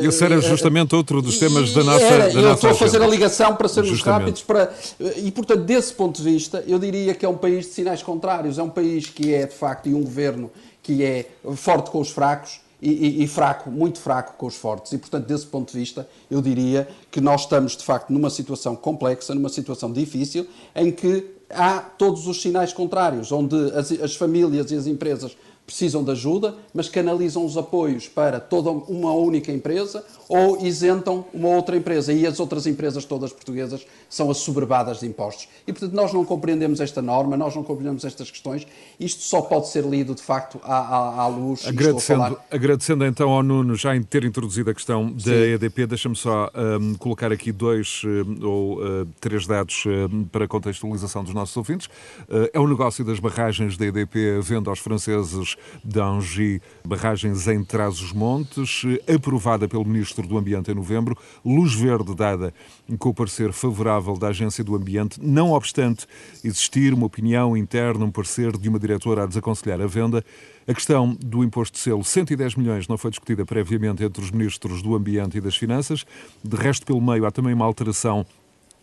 Uh, 0.00 0.08
Esse 0.08 0.24
era 0.24 0.40
justamente 0.40 0.94
uh, 0.94 0.96
outro 0.96 1.20
dos 1.20 1.38
temas 1.38 1.70
da 1.74 1.84
nossa. 1.84 2.02
Era, 2.02 2.28
da 2.28 2.32
eu 2.32 2.42
nossa 2.42 2.54
estou 2.54 2.70
a 2.70 2.74
fazer 2.74 3.02
a 3.02 3.06
ligação 3.06 3.54
para 3.54 3.68
sermos 3.68 3.90
justamente. 3.90 4.20
rápidos. 4.20 4.42
Para, 4.42 4.72
e, 5.18 5.30
portanto, 5.30 5.60
desse 5.60 5.92
ponto 5.92 6.16
de 6.16 6.22
vista, 6.22 6.64
eu 6.66 6.78
diria 6.78 7.14
que 7.14 7.26
é 7.26 7.28
um 7.28 7.36
país 7.36 7.66
de 7.66 7.72
sinais 7.72 8.02
contrários. 8.02 8.58
É 8.58 8.62
um 8.62 8.70
país 8.70 9.10
que 9.10 9.34
é, 9.34 9.44
de 9.44 9.54
facto, 9.54 9.86
e 9.86 9.92
um 9.92 10.02
governo 10.02 10.50
que 10.82 11.04
é 11.04 11.26
forte 11.56 11.90
com 11.90 12.00
os 12.00 12.08
fracos 12.08 12.60
e, 12.80 12.90
e, 12.90 13.24
e, 13.24 13.28
fraco, 13.28 13.70
muito 13.70 13.98
fraco 13.98 14.34
com 14.36 14.46
os 14.46 14.54
fortes. 14.54 14.92
E, 14.92 14.98
portanto, 14.98 15.26
desse 15.26 15.46
ponto 15.46 15.72
de 15.72 15.78
vista, 15.78 16.08
eu 16.30 16.42
diria 16.42 16.88
que 17.10 17.20
nós 17.20 17.42
estamos, 17.42 17.76
de 17.76 17.84
facto, 17.84 18.10
numa 18.12 18.30
situação 18.30 18.76
complexa, 18.76 19.34
numa 19.34 19.48
situação 19.48 19.92
difícil, 19.92 20.46
em 20.74 20.90
que 20.90 21.24
há 21.50 21.78
todos 21.78 22.26
os 22.26 22.40
sinais 22.40 22.72
contrários, 22.72 23.32
onde 23.32 23.56
as, 23.72 23.90
as 23.92 24.16
famílias 24.16 24.70
e 24.70 24.76
as 24.76 24.86
empresas 24.86 25.36
precisam 25.66 26.04
de 26.04 26.12
ajuda, 26.12 26.54
mas 26.72 26.88
canalizam 26.88 27.44
os 27.44 27.56
apoios 27.56 28.06
para 28.06 28.38
toda 28.38 28.70
uma 28.70 29.12
única 29.12 29.50
empresa 29.50 30.04
ou 30.28 30.64
isentam 30.64 31.24
uma 31.34 31.48
outra 31.48 31.76
empresa. 31.76 32.12
E 32.12 32.24
as 32.24 32.38
outras 32.38 32.66
empresas 32.68 33.04
todas 33.04 33.32
portuguesas 33.32 33.84
são 34.08 34.30
assoberbadas 34.30 35.00
de 35.00 35.06
impostos. 35.06 35.48
E, 35.66 35.72
portanto, 35.72 35.92
nós 35.92 36.12
não 36.12 36.24
compreendemos 36.24 36.80
esta 36.80 37.02
norma, 37.02 37.36
nós 37.36 37.54
não 37.54 37.62
compreendemos 37.62 38.04
estas 38.04 38.30
questões. 38.30 38.66
Isto 38.98 39.22
só 39.22 39.40
pode 39.42 39.68
ser 39.68 39.84
lido, 39.84 40.14
de 40.14 40.22
facto, 40.22 40.60
à, 40.62 40.76
à, 40.76 41.22
à 41.22 41.26
luz. 41.26 41.66
Agradecendo, 41.66 42.38
agradecendo 42.50 43.04
então 43.04 43.30
ao 43.30 43.42
Nuno 43.42 43.74
já 43.74 43.94
em 43.96 44.02
ter 44.02 44.24
introduzido 44.24 44.70
a 44.70 44.74
questão 44.74 45.12
da 45.12 45.34
EDP, 45.34 45.86
deixa-me 45.86 46.16
só 46.16 46.50
um, 46.80 46.94
colocar 46.94 47.32
aqui 47.32 47.52
dois 47.52 48.02
um, 48.04 48.46
ou 48.46 48.78
uh, 48.78 49.06
três 49.20 49.46
dados 49.46 49.84
um, 49.86 50.24
para 50.24 50.46
contextualização 50.46 51.24
dos 51.24 51.34
nossos 51.34 51.56
ouvintes. 51.56 51.86
Uh, 52.28 52.48
é 52.52 52.60
o 52.60 52.66
negócio 52.66 53.04
das 53.04 53.18
barragens 53.18 53.76
da 53.76 53.86
EDP 53.86 54.40
vendo 54.40 54.70
aos 54.70 54.78
franceses 54.78 55.56
Dangy, 55.84 56.60
barragens 56.84 57.46
em 57.48 57.64
Trás-os-Montes, 57.64 58.82
aprovada 59.12 59.68
pelo 59.68 59.84
Ministro 59.84 60.26
do 60.26 60.38
Ambiente 60.38 60.70
em 60.70 60.74
novembro, 60.74 61.16
luz 61.44 61.74
verde 61.74 62.14
dada 62.14 62.52
com 62.98 63.08
o 63.08 63.14
parecer 63.14 63.52
favorável 63.52 64.16
da 64.16 64.28
Agência 64.28 64.62
do 64.62 64.76
Ambiente, 64.76 65.20
não 65.20 65.52
obstante 65.52 66.06
existir 66.44 66.94
uma 66.94 67.06
opinião 67.06 67.56
interna, 67.56 68.04
um 68.04 68.10
parecer 68.10 68.56
de 68.56 68.68
uma 68.68 68.78
diretora 68.78 69.24
a 69.24 69.26
desaconselhar 69.26 69.80
a 69.80 69.86
venda. 69.86 70.24
A 70.68 70.74
questão 70.74 71.16
do 71.20 71.42
imposto 71.42 71.74
de 71.74 71.80
selo, 71.80 72.04
110 72.04 72.54
milhões, 72.56 72.88
não 72.88 72.98
foi 72.98 73.10
discutida 73.10 73.44
previamente 73.44 74.04
entre 74.04 74.22
os 74.22 74.30
ministros 74.30 74.82
do 74.82 74.94
Ambiente 74.94 75.38
e 75.38 75.40
das 75.40 75.56
Finanças. 75.56 76.04
De 76.42 76.56
resto, 76.56 76.84
pelo 76.86 77.00
meio, 77.00 77.24
há 77.24 77.30
também 77.30 77.54
uma 77.54 77.64
alteração 77.64 78.26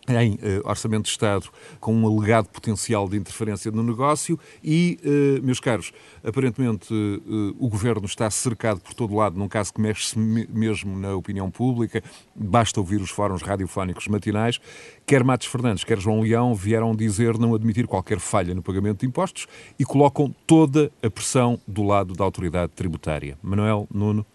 em 0.08 0.34
uh, 0.34 0.68
Orçamento 0.68 1.04
de 1.04 1.10
Estado 1.10 1.48
com 1.80 1.94
um 1.94 2.06
alegado 2.06 2.48
potencial 2.48 3.08
de 3.08 3.16
interferência 3.16 3.70
no 3.70 3.82
negócio 3.82 4.38
e, 4.62 4.98
uh, 5.02 5.44
meus 5.44 5.60
caros, 5.60 5.92
aparentemente 6.22 6.92
uh, 6.92 7.56
o 7.58 7.68
Governo 7.68 8.04
está 8.04 8.30
cercado 8.30 8.80
por 8.80 8.92
todo 8.94 9.14
lado, 9.14 9.38
num 9.38 9.48
caso 9.48 9.72
que 9.72 9.80
mexe-se 9.80 10.18
mesmo 10.18 10.98
na 10.98 11.14
opinião 11.14 11.50
pública, 11.50 12.02
basta 12.34 12.78
ouvir 12.80 13.00
os 13.00 13.10
fóruns 13.10 13.42
radiofónicos 13.42 14.06
matinais, 14.08 14.60
quer 15.06 15.24
Matos 15.24 15.46
Fernandes, 15.46 15.84
quer 15.84 15.98
João 15.98 16.20
Leão 16.20 16.54
vieram 16.54 16.94
dizer 16.94 17.38
não 17.38 17.54
admitir 17.54 17.86
qualquer 17.86 18.18
falha 18.18 18.54
no 18.54 18.62
pagamento 18.62 19.00
de 19.00 19.06
impostos 19.06 19.46
e 19.78 19.84
colocam 19.84 20.34
toda 20.46 20.90
a 21.02 21.10
pressão 21.10 21.58
do 21.66 21.82
lado 21.82 22.14
da 22.14 22.24
autoridade 22.24 22.72
tributária. 22.74 23.38
Manuel, 23.42 23.88
Nuno? 23.92 24.26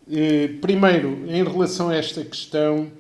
Primeiro, 0.62 1.26
em 1.28 1.44
relação 1.44 1.90
a 1.90 1.96
esta 1.96 2.24
questão 2.24 2.92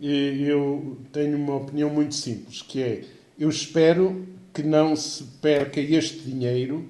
eu 0.00 0.98
tenho 1.12 1.36
uma 1.36 1.56
opinião 1.56 1.90
muito 1.90 2.14
simples, 2.14 2.62
que 2.62 2.82
é, 2.82 3.04
eu 3.38 3.48
espero 3.48 4.26
que 4.52 4.62
não 4.62 4.96
se 4.96 5.24
perca 5.40 5.80
este 5.80 6.18
dinheiro 6.20 6.88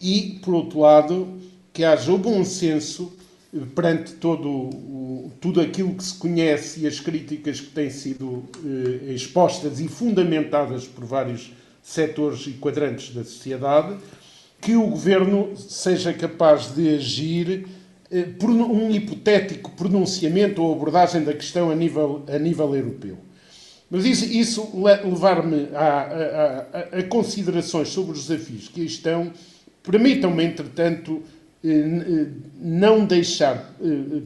e, 0.00 0.38
por 0.42 0.54
outro 0.54 0.80
lado, 0.80 1.38
que 1.72 1.84
haja 1.84 2.12
o 2.12 2.18
bom 2.18 2.44
senso 2.44 3.12
perante 3.74 4.12
todo 4.14 4.48
o, 4.48 5.32
tudo 5.40 5.60
aquilo 5.60 5.94
que 5.94 6.04
se 6.04 6.14
conhece 6.14 6.80
e 6.80 6.86
as 6.86 7.00
críticas 7.00 7.60
que 7.60 7.68
têm 7.68 7.90
sido 7.90 8.44
eh, 8.64 9.12
expostas 9.14 9.80
e 9.80 9.88
fundamentadas 9.88 10.86
por 10.86 11.04
vários 11.04 11.52
setores 11.82 12.46
e 12.46 12.52
quadrantes 12.52 13.14
da 13.14 13.24
sociedade, 13.24 13.96
que 14.60 14.76
o 14.76 14.88
governo 14.88 15.56
seja 15.56 16.12
capaz 16.12 16.74
de 16.74 16.96
agir 16.96 17.66
eh, 17.66 17.77
um 18.10 18.90
hipotético 18.90 19.70
pronunciamento 19.72 20.62
ou 20.62 20.74
abordagem 20.74 21.22
da 21.22 21.32
questão 21.32 21.70
a 21.70 21.74
nível, 21.74 22.24
a 22.28 22.38
nível 22.38 22.74
europeu. 22.74 23.18
Mas 23.90 24.04
isso, 24.04 24.24
isso 24.24 24.70
levar-me 25.04 25.68
a, 25.74 25.78
a, 25.78 26.96
a, 26.96 26.98
a, 26.98 27.02
considerações 27.04 27.88
sobre 27.88 28.12
os 28.12 28.26
desafios 28.26 28.68
que 28.68 28.82
aí 28.82 28.86
estão, 28.86 29.32
permitam-me, 29.82 30.44
entretanto, 30.44 31.22
eh, 31.64 31.70
eh, 31.70 32.26
não 32.60 33.06
deixar 33.06 33.74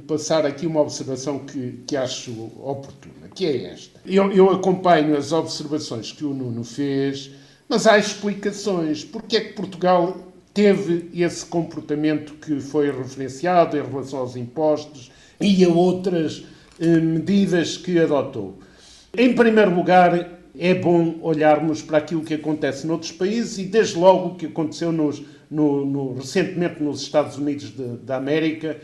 passar 0.06 0.44
aqui 0.44 0.66
uma 0.66 0.80
observação 0.80 1.38
que, 1.40 1.80
que 1.86 1.96
acho 1.96 2.32
oportuna, 2.60 3.28
que 3.34 3.46
é 3.46 3.72
esta. 3.72 4.00
Eu, 4.04 4.32
eu 4.32 4.50
acompanho 4.50 5.16
as 5.16 5.30
observações 5.32 6.10
que 6.10 6.24
o 6.24 6.34
Nuno 6.34 6.64
fez, 6.64 7.30
mas 7.68 7.86
há 7.86 7.96
explicações. 7.98 9.04
Porque 9.04 9.36
é 9.36 9.40
que 9.40 9.52
Portugal 9.54 10.31
teve 10.54 11.08
esse 11.14 11.44
comportamento 11.46 12.34
que 12.34 12.60
foi 12.60 12.90
referenciado 12.90 13.76
em 13.76 13.82
relação 13.82 14.18
aos 14.18 14.36
impostos 14.36 15.10
e 15.40 15.64
a 15.64 15.68
outras 15.68 16.44
eh, 16.78 16.98
medidas 16.98 17.76
que 17.76 17.98
adotou. 17.98 18.58
Em 19.16 19.34
primeiro 19.34 19.74
lugar, 19.74 20.40
é 20.58 20.74
bom 20.74 21.18
olharmos 21.22 21.82
para 21.82 21.98
aquilo 21.98 22.22
que 22.22 22.34
acontece 22.34 22.86
noutros 22.86 23.12
países 23.12 23.58
e, 23.58 23.64
desde 23.64 23.96
logo, 23.98 24.28
o 24.28 24.34
que 24.34 24.46
aconteceu 24.46 24.92
nos, 24.92 25.22
no, 25.50 25.84
no, 25.84 26.14
recentemente 26.14 26.82
nos 26.82 27.00
Estados 27.00 27.38
Unidos 27.38 27.72
da 28.02 28.16
América 28.16 28.78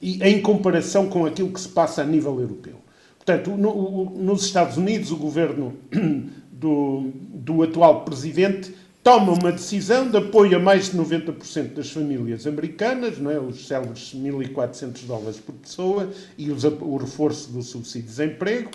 e 0.00 0.22
em 0.22 0.40
comparação 0.40 1.08
com 1.08 1.26
aquilo 1.26 1.52
que 1.52 1.60
se 1.60 1.68
passa 1.68 2.02
a 2.02 2.06
nível 2.06 2.40
europeu. 2.40 2.76
Portanto, 3.18 3.50
no, 3.50 4.10
nos 4.16 4.44
Estados 4.44 4.78
Unidos, 4.78 5.10
o 5.10 5.16
governo 5.16 5.74
do, 6.50 7.10
do 7.14 7.62
atual 7.62 8.04
presidente 8.04 8.74
toma 9.02 9.32
uma 9.32 9.52
decisão 9.52 10.08
de 10.10 10.16
apoio 10.16 10.56
a 10.56 10.60
mais 10.60 10.90
de 10.90 10.98
90% 10.98 11.74
das 11.74 11.90
famílias 11.90 12.46
americanas, 12.46 13.18
não 13.18 13.30
é? 13.30 13.38
os 13.38 13.66
célebres 13.66 14.14
1.400 14.14 15.06
dólares 15.06 15.38
por 15.38 15.54
pessoa 15.54 16.10
e 16.36 16.50
os, 16.50 16.64
o 16.64 16.96
reforço 16.96 17.50
do 17.50 17.62
subsídio 17.62 18.02
de 18.02 18.08
desemprego, 18.08 18.70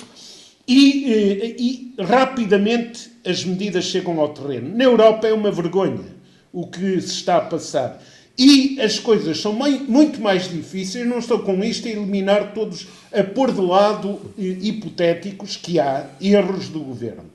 e, 0.67 1.13
eh, 1.13 1.55
e, 1.59 1.93
rapidamente 1.99 3.11
as 3.23 3.45
medidas 3.45 3.85
chegam 3.85 4.19
ao 4.19 4.29
terreno. 4.29 4.75
Na 4.75 4.83
Europa 4.83 5.27
é 5.27 5.33
uma 5.33 5.51
vergonha 5.51 6.15
o 6.51 6.65
que 6.65 7.01
se 7.01 7.11
está 7.11 7.37
a 7.37 7.41
passar. 7.41 8.01
E 8.37 8.79
as 8.81 8.97
coisas 8.99 9.39
são 9.39 9.53
muito 9.53 10.21
mais 10.21 10.49
difíceis. 10.49 11.05
Não 11.07 11.19
estou 11.19 11.39
com 11.39 11.63
isto 11.63 11.87
a 11.87 11.91
eliminar 11.91 12.53
todos, 12.53 12.87
a 13.13 13.23
pôr 13.23 13.51
de 13.51 13.61
lado 13.61 14.19
eh, 14.37 14.57
hipotéticos 14.61 15.57
que 15.57 15.79
há 15.79 16.09
erros 16.19 16.69
do 16.69 16.79
governo. 16.79 17.34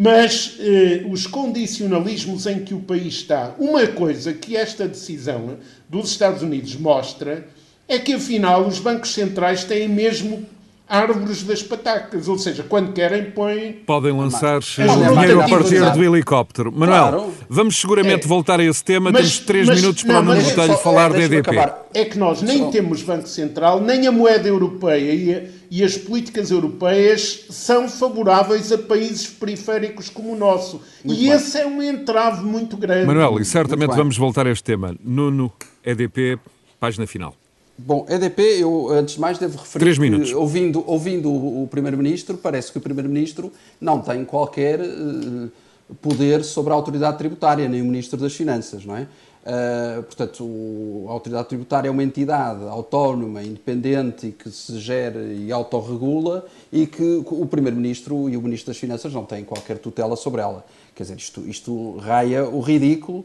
Mas 0.00 0.54
eh, 0.60 1.04
os 1.10 1.26
condicionalismos 1.26 2.46
em 2.46 2.60
que 2.60 2.72
o 2.72 2.78
país 2.78 3.14
está, 3.14 3.52
uma 3.58 3.84
coisa 3.84 4.32
que 4.32 4.56
esta 4.56 4.86
decisão 4.86 5.56
dos 5.88 6.12
Estados 6.12 6.40
Unidos 6.40 6.76
mostra 6.76 7.48
é 7.88 7.98
que, 7.98 8.12
afinal, 8.12 8.64
os 8.64 8.78
bancos 8.78 9.12
centrais 9.12 9.64
têm 9.64 9.88
mesmo 9.88 10.46
árvores 10.88 11.42
das 11.42 11.64
patacas, 11.64 12.28
ou 12.28 12.38
seja, 12.38 12.62
quando 12.62 12.92
querem 12.92 13.32
põem... 13.32 13.72
Podem 13.84 14.12
lançar 14.12 14.58
o 14.58 15.14
dinheiro 15.14 15.42
a 15.42 15.48
partir 15.48 15.90
do 15.90 16.04
helicóptero. 16.04 16.70
Manuel, 16.70 17.08
claro. 17.08 17.34
vamos 17.48 17.76
seguramente 17.76 18.24
é. 18.24 18.28
voltar 18.28 18.60
a 18.60 18.64
esse 18.64 18.84
tema, 18.84 19.10
mas, 19.10 19.22
temos 19.22 19.38
três 19.40 19.66
mas, 19.66 19.80
minutos 19.80 20.04
para 20.04 20.20
o 20.20 20.22
Nuno 20.22 20.40
Botelho 20.40 20.76
falar 20.78 21.10
é, 21.10 21.14
da 21.14 21.24
EDP. 21.24 21.50
Acabar. 21.50 21.88
É 21.92 22.04
que 22.04 22.16
nós 22.16 22.40
nem 22.40 22.58
só. 22.58 22.70
temos 22.70 23.02
Banco 23.02 23.28
Central, 23.28 23.80
nem 23.80 24.06
a 24.06 24.12
moeda 24.12 24.48
europeia 24.48 25.12
e, 25.12 25.34
a, 25.34 25.57
e 25.70 25.84
as 25.84 25.96
políticas 25.96 26.50
europeias 26.50 27.46
são 27.50 27.88
favoráveis 27.88 28.72
a 28.72 28.78
países 28.78 29.26
periféricos 29.26 30.08
como 30.08 30.32
o 30.32 30.36
nosso. 30.36 30.80
Muito 31.04 31.20
e 31.20 31.24
bem. 31.24 31.32
esse 31.32 31.58
é 31.58 31.66
um 31.66 31.82
entrave 31.82 32.44
muito 32.44 32.76
grande. 32.76 33.06
Manuel, 33.06 33.38
e 33.38 33.44
certamente 33.44 33.94
vamos 33.94 34.16
voltar 34.16 34.46
a 34.46 34.50
este 34.50 34.64
tema. 34.64 34.96
Nuno, 35.02 35.52
EDP, 35.84 36.38
página 36.80 37.06
final. 37.06 37.34
Bom, 37.76 38.04
EDP, 38.08 38.40
eu 38.60 38.88
antes 38.90 39.14
de 39.14 39.20
mais 39.20 39.38
devo 39.38 39.56
referir 39.56 39.84
Três 39.84 39.98
minutos. 39.98 40.30
que, 40.30 40.34
ouvindo, 40.34 40.82
ouvindo 40.84 41.30
o 41.30 41.68
Primeiro-Ministro, 41.70 42.36
parece 42.36 42.72
que 42.72 42.78
o 42.78 42.80
Primeiro-Ministro 42.80 43.52
não 43.80 44.00
tem 44.00 44.24
qualquer 44.24 44.80
uh, 44.80 45.48
poder 46.02 46.42
sobre 46.42 46.72
a 46.72 46.76
autoridade 46.76 47.18
tributária, 47.18 47.68
nem 47.68 47.80
o 47.80 47.84
Ministro 47.84 48.18
das 48.18 48.34
Finanças, 48.34 48.84
não 48.84 48.96
é? 48.96 49.06
Uh, 49.48 50.02
portanto, 50.02 50.44
o, 50.44 51.06
a 51.08 51.12
autoridade 51.12 51.48
tributária 51.48 51.88
é 51.88 51.90
uma 51.90 52.02
entidade 52.02 52.62
autónoma, 52.64 53.42
independente 53.42 54.26
e 54.26 54.32
que 54.32 54.50
se 54.50 54.78
gera 54.78 55.22
e 55.22 55.50
autorregula 55.50 56.44
e 56.72 56.86
que 56.86 57.22
o 57.24 57.46
Primeiro-Ministro 57.46 58.28
e 58.28 58.36
o 58.36 58.42
Ministro 58.42 58.72
das 58.72 58.78
Finanças 58.78 59.12
não 59.12 59.24
têm 59.24 59.44
qualquer 59.44 59.78
tutela 59.78 60.16
sobre 60.16 60.40
ela. 60.40 60.64
Quer 60.94 61.04
dizer, 61.04 61.16
isto, 61.16 61.48
isto 61.48 61.96
raia 61.98 62.48
o 62.48 62.60
ridículo 62.60 63.24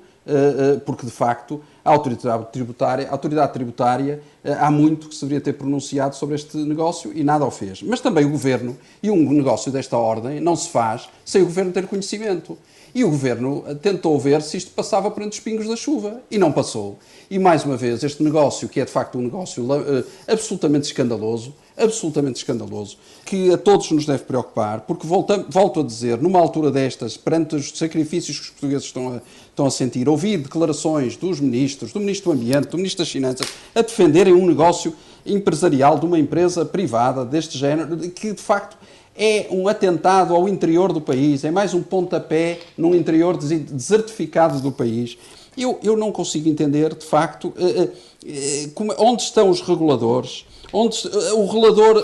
porque 0.86 1.06
de 1.06 1.12
facto 1.12 1.62
a 1.84 1.90
autoridade 1.90 2.52
tributária, 2.52 3.10
a 3.10 3.12
autoridade 3.12 3.52
tributária 3.52 4.22
há 4.60 4.72
muito 4.72 5.10
que 5.10 5.16
se 5.16 5.22
deveria 5.22 5.42
ter 5.42 5.54
pronunciado 5.54 6.16
sobre 6.16 6.36
este 6.36 6.56
negócio 6.58 7.12
e 7.14 7.24
nada 7.24 7.46
o 7.46 7.52
fez. 7.52 7.82
Mas 7.82 8.00
também 8.00 8.26
o 8.26 8.30
governo, 8.30 8.78
e 9.02 9.12
um 9.12 9.32
negócio 9.34 9.72
desta 9.72 9.98
ordem 9.98 10.40
não 10.40 10.56
se 10.56 10.70
faz 10.70 11.10
sem 11.26 11.42
o 11.42 11.46
governo 11.46 11.72
ter 11.74 11.88
conhecimento. 11.88 12.58
E 12.96 13.04
o 13.04 13.10
governo 13.10 13.64
tentou 13.82 14.20
ver 14.20 14.44
se 14.44 14.56
isto 14.56 14.70
passava 14.70 15.10
por 15.10 15.24
entre 15.24 15.36
os 15.36 15.44
pingos 15.44 15.68
da 15.68 15.76
chuva 15.76 16.22
e 16.30 16.38
não 16.38 16.52
passou. 16.52 17.00
E 17.28 17.40
mais 17.40 17.66
uma 17.66 17.76
vez, 17.76 18.04
este 18.04 18.22
negócio, 18.22 18.70
que 18.70 18.80
é 18.80 18.86
de 18.86 18.92
facto 18.92 19.18
um 19.18 19.22
negócio 19.24 19.68
absolutamente 20.28 20.86
escandaloso, 20.86 21.56
absolutamente 21.78 22.38
escandaloso, 22.38 22.98
que 23.26 23.52
a 23.52 23.58
todos 23.58 23.90
nos 23.92 24.06
deve 24.06 24.24
preocupar, 24.24 24.82
porque 24.82 25.08
volto, 25.08 25.46
volto 25.50 25.80
a 25.80 25.84
dizer, 25.84 26.22
numa 26.22 26.40
altura 26.40 26.72
destas, 26.72 27.18
perante 27.18 27.56
os 27.56 27.72
sacrifícios 27.78 28.38
que 28.38 28.46
os 28.46 28.50
portugueses 28.52 28.86
estão 28.86 29.14
a, 29.14 29.22
estão 29.50 29.66
a 29.66 29.72
sentir, 29.72 30.08
ouvir 30.08 30.38
declarações 30.38 31.16
dos 31.16 31.40
ministros, 31.40 31.92
do 31.92 32.00
Ministro 32.00 32.32
do 32.32 32.40
Ambiente, 32.40 32.68
do 32.68 32.78
Ministro 32.78 33.04
das 33.04 33.12
Finanças, 33.12 33.48
a 33.74 33.82
defenderem 33.82 34.34
um 34.34 34.46
negócio 34.46 34.96
empresarial 35.26 35.98
de 35.98 36.06
uma 36.06 36.20
empresa 36.20 36.66
privada 36.66 37.24
deste 37.26 37.58
género, 37.58 37.98
que 37.98 38.34
de 38.34 38.42
facto 38.42 38.78
é 39.16 39.48
um 39.52 39.68
atentado 39.68 40.36
ao 40.36 40.50
interior 40.50 40.92
do 40.92 41.00
país, 41.00 41.44
é 41.44 41.52
mais 41.52 41.74
um 41.74 41.82
pontapé 41.82 42.60
num 42.78 42.96
interior 42.96 43.38
desertificado 43.38 44.60
do 44.60 44.72
país. 44.72 45.18
Eu, 45.56 45.80
eu 45.84 45.96
não 45.96 46.12
consigo 46.12 46.50
entender, 46.50 46.96
de 46.96 47.06
facto, 47.06 47.54
eh, 47.58 47.90
eh, 48.26 48.70
onde 48.98 49.22
estão 49.22 49.50
os 49.52 49.62
reguladores, 49.62 50.46
onde 50.74 51.08
eh, 51.08 51.34
o 51.34 51.46
relator, 51.46 52.04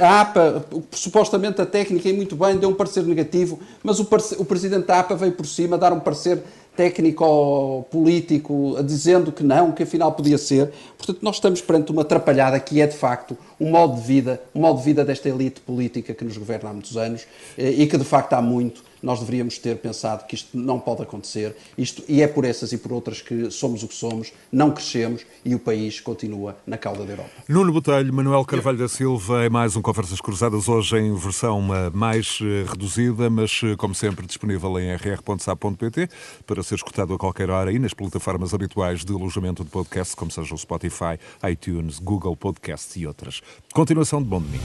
a 0.00 0.20
APA, 0.20 0.64
supostamente 0.92 1.60
a 1.60 1.66
técnica, 1.66 2.08
e 2.08 2.12
muito 2.12 2.36
bem, 2.36 2.56
deu 2.56 2.70
um 2.70 2.74
parecer 2.74 3.02
negativo, 3.02 3.58
mas 3.82 3.98
o, 3.98 4.08
o 4.38 4.44
presidente 4.44 4.86
da 4.86 5.00
APA 5.00 5.16
veio 5.16 5.32
por 5.32 5.44
cima 5.44 5.76
dar 5.76 5.92
um 5.92 5.98
parecer 5.98 6.40
técnico-político 6.76 8.76
dizendo 8.84 9.32
que 9.32 9.42
não, 9.42 9.72
que 9.72 9.82
afinal 9.82 10.12
podia 10.12 10.38
ser. 10.38 10.70
Portanto, 10.96 11.18
nós 11.22 11.34
estamos 11.34 11.60
perante 11.60 11.90
uma 11.90 12.02
atrapalhada 12.02 12.60
que 12.60 12.80
é 12.80 12.86
de 12.86 12.96
facto 12.96 13.36
um 13.60 13.70
modo 13.70 13.96
de 13.96 14.02
vida, 14.02 14.40
um 14.54 14.60
modo 14.60 14.78
de 14.78 14.84
vida 14.84 15.04
desta 15.04 15.28
elite 15.28 15.60
política 15.60 16.14
que 16.14 16.24
nos 16.24 16.38
governa 16.38 16.70
há 16.70 16.72
muitos 16.72 16.96
anos 16.96 17.26
e 17.58 17.84
que 17.84 17.98
de 17.98 18.04
facto 18.04 18.34
há 18.34 18.40
muito 18.40 18.84
nós 19.02 19.20
deveríamos 19.20 19.58
ter 19.58 19.76
pensado 19.78 20.26
que 20.26 20.34
isto 20.34 20.56
não 20.56 20.78
pode 20.78 21.02
acontecer. 21.02 21.56
Isto, 21.76 22.02
e 22.08 22.22
é 22.22 22.26
por 22.26 22.44
essas 22.44 22.72
e 22.72 22.78
por 22.78 22.92
outras 22.92 23.20
que 23.20 23.50
somos 23.50 23.82
o 23.82 23.88
que 23.88 23.94
somos, 23.94 24.32
não 24.50 24.70
crescemos 24.70 25.24
e 25.44 25.54
o 25.54 25.58
país 25.58 26.00
continua 26.00 26.56
na 26.66 26.76
cauda 26.76 27.04
da 27.04 27.12
Europa. 27.12 27.30
Nuno 27.48 27.72
Botelho, 27.72 28.12
Manuel 28.12 28.44
Carvalho 28.44 28.78
da 28.78 28.88
Silva, 28.88 29.44
é 29.44 29.48
mais 29.48 29.76
um 29.76 29.82
Conversas 29.82 30.20
Cruzadas, 30.20 30.68
hoje 30.68 30.98
em 30.98 31.14
versão 31.14 31.60
mais 31.92 32.38
eh, 32.42 32.64
reduzida, 32.68 33.30
mas 33.30 33.60
eh, 33.64 33.76
como 33.76 33.94
sempre 33.94 34.26
disponível 34.26 34.78
em 34.78 34.94
rr.sa.pt 34.94 36.08
para 36.46 36.62
ser 36.62 36.76
escutado 36.76 37.14
a 37.14 37.18
qualquer 37.18 37.50
hora 37.50 37.72
e 37.72 37.78
nas 37.78 37.94
plataformas 37.94 38.54
habituais 38.54 39.04
de 39.04 39.12
alojamento 39.12 39.64
de 39.64 39.70
podcast, 39.70 40.16
como 40.16 40.30
seja 40.30 40.54
o 40.54 40.58
Spotify, 40.58 41.18
iTunes, 41.50 41.98
Google 41.98 42.36
Podcasts 42.36 42.96
e 42.96 43.06
outras. 43.06 43.40
Continuação 43.72 44.22
de 44.22 44.28
bom 44.28 44.40
domingo. 44.40 44.64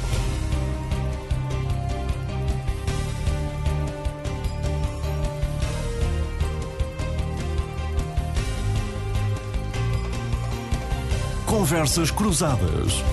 Conversas 11.53 12.09
Cruzadas. 12.09 13.03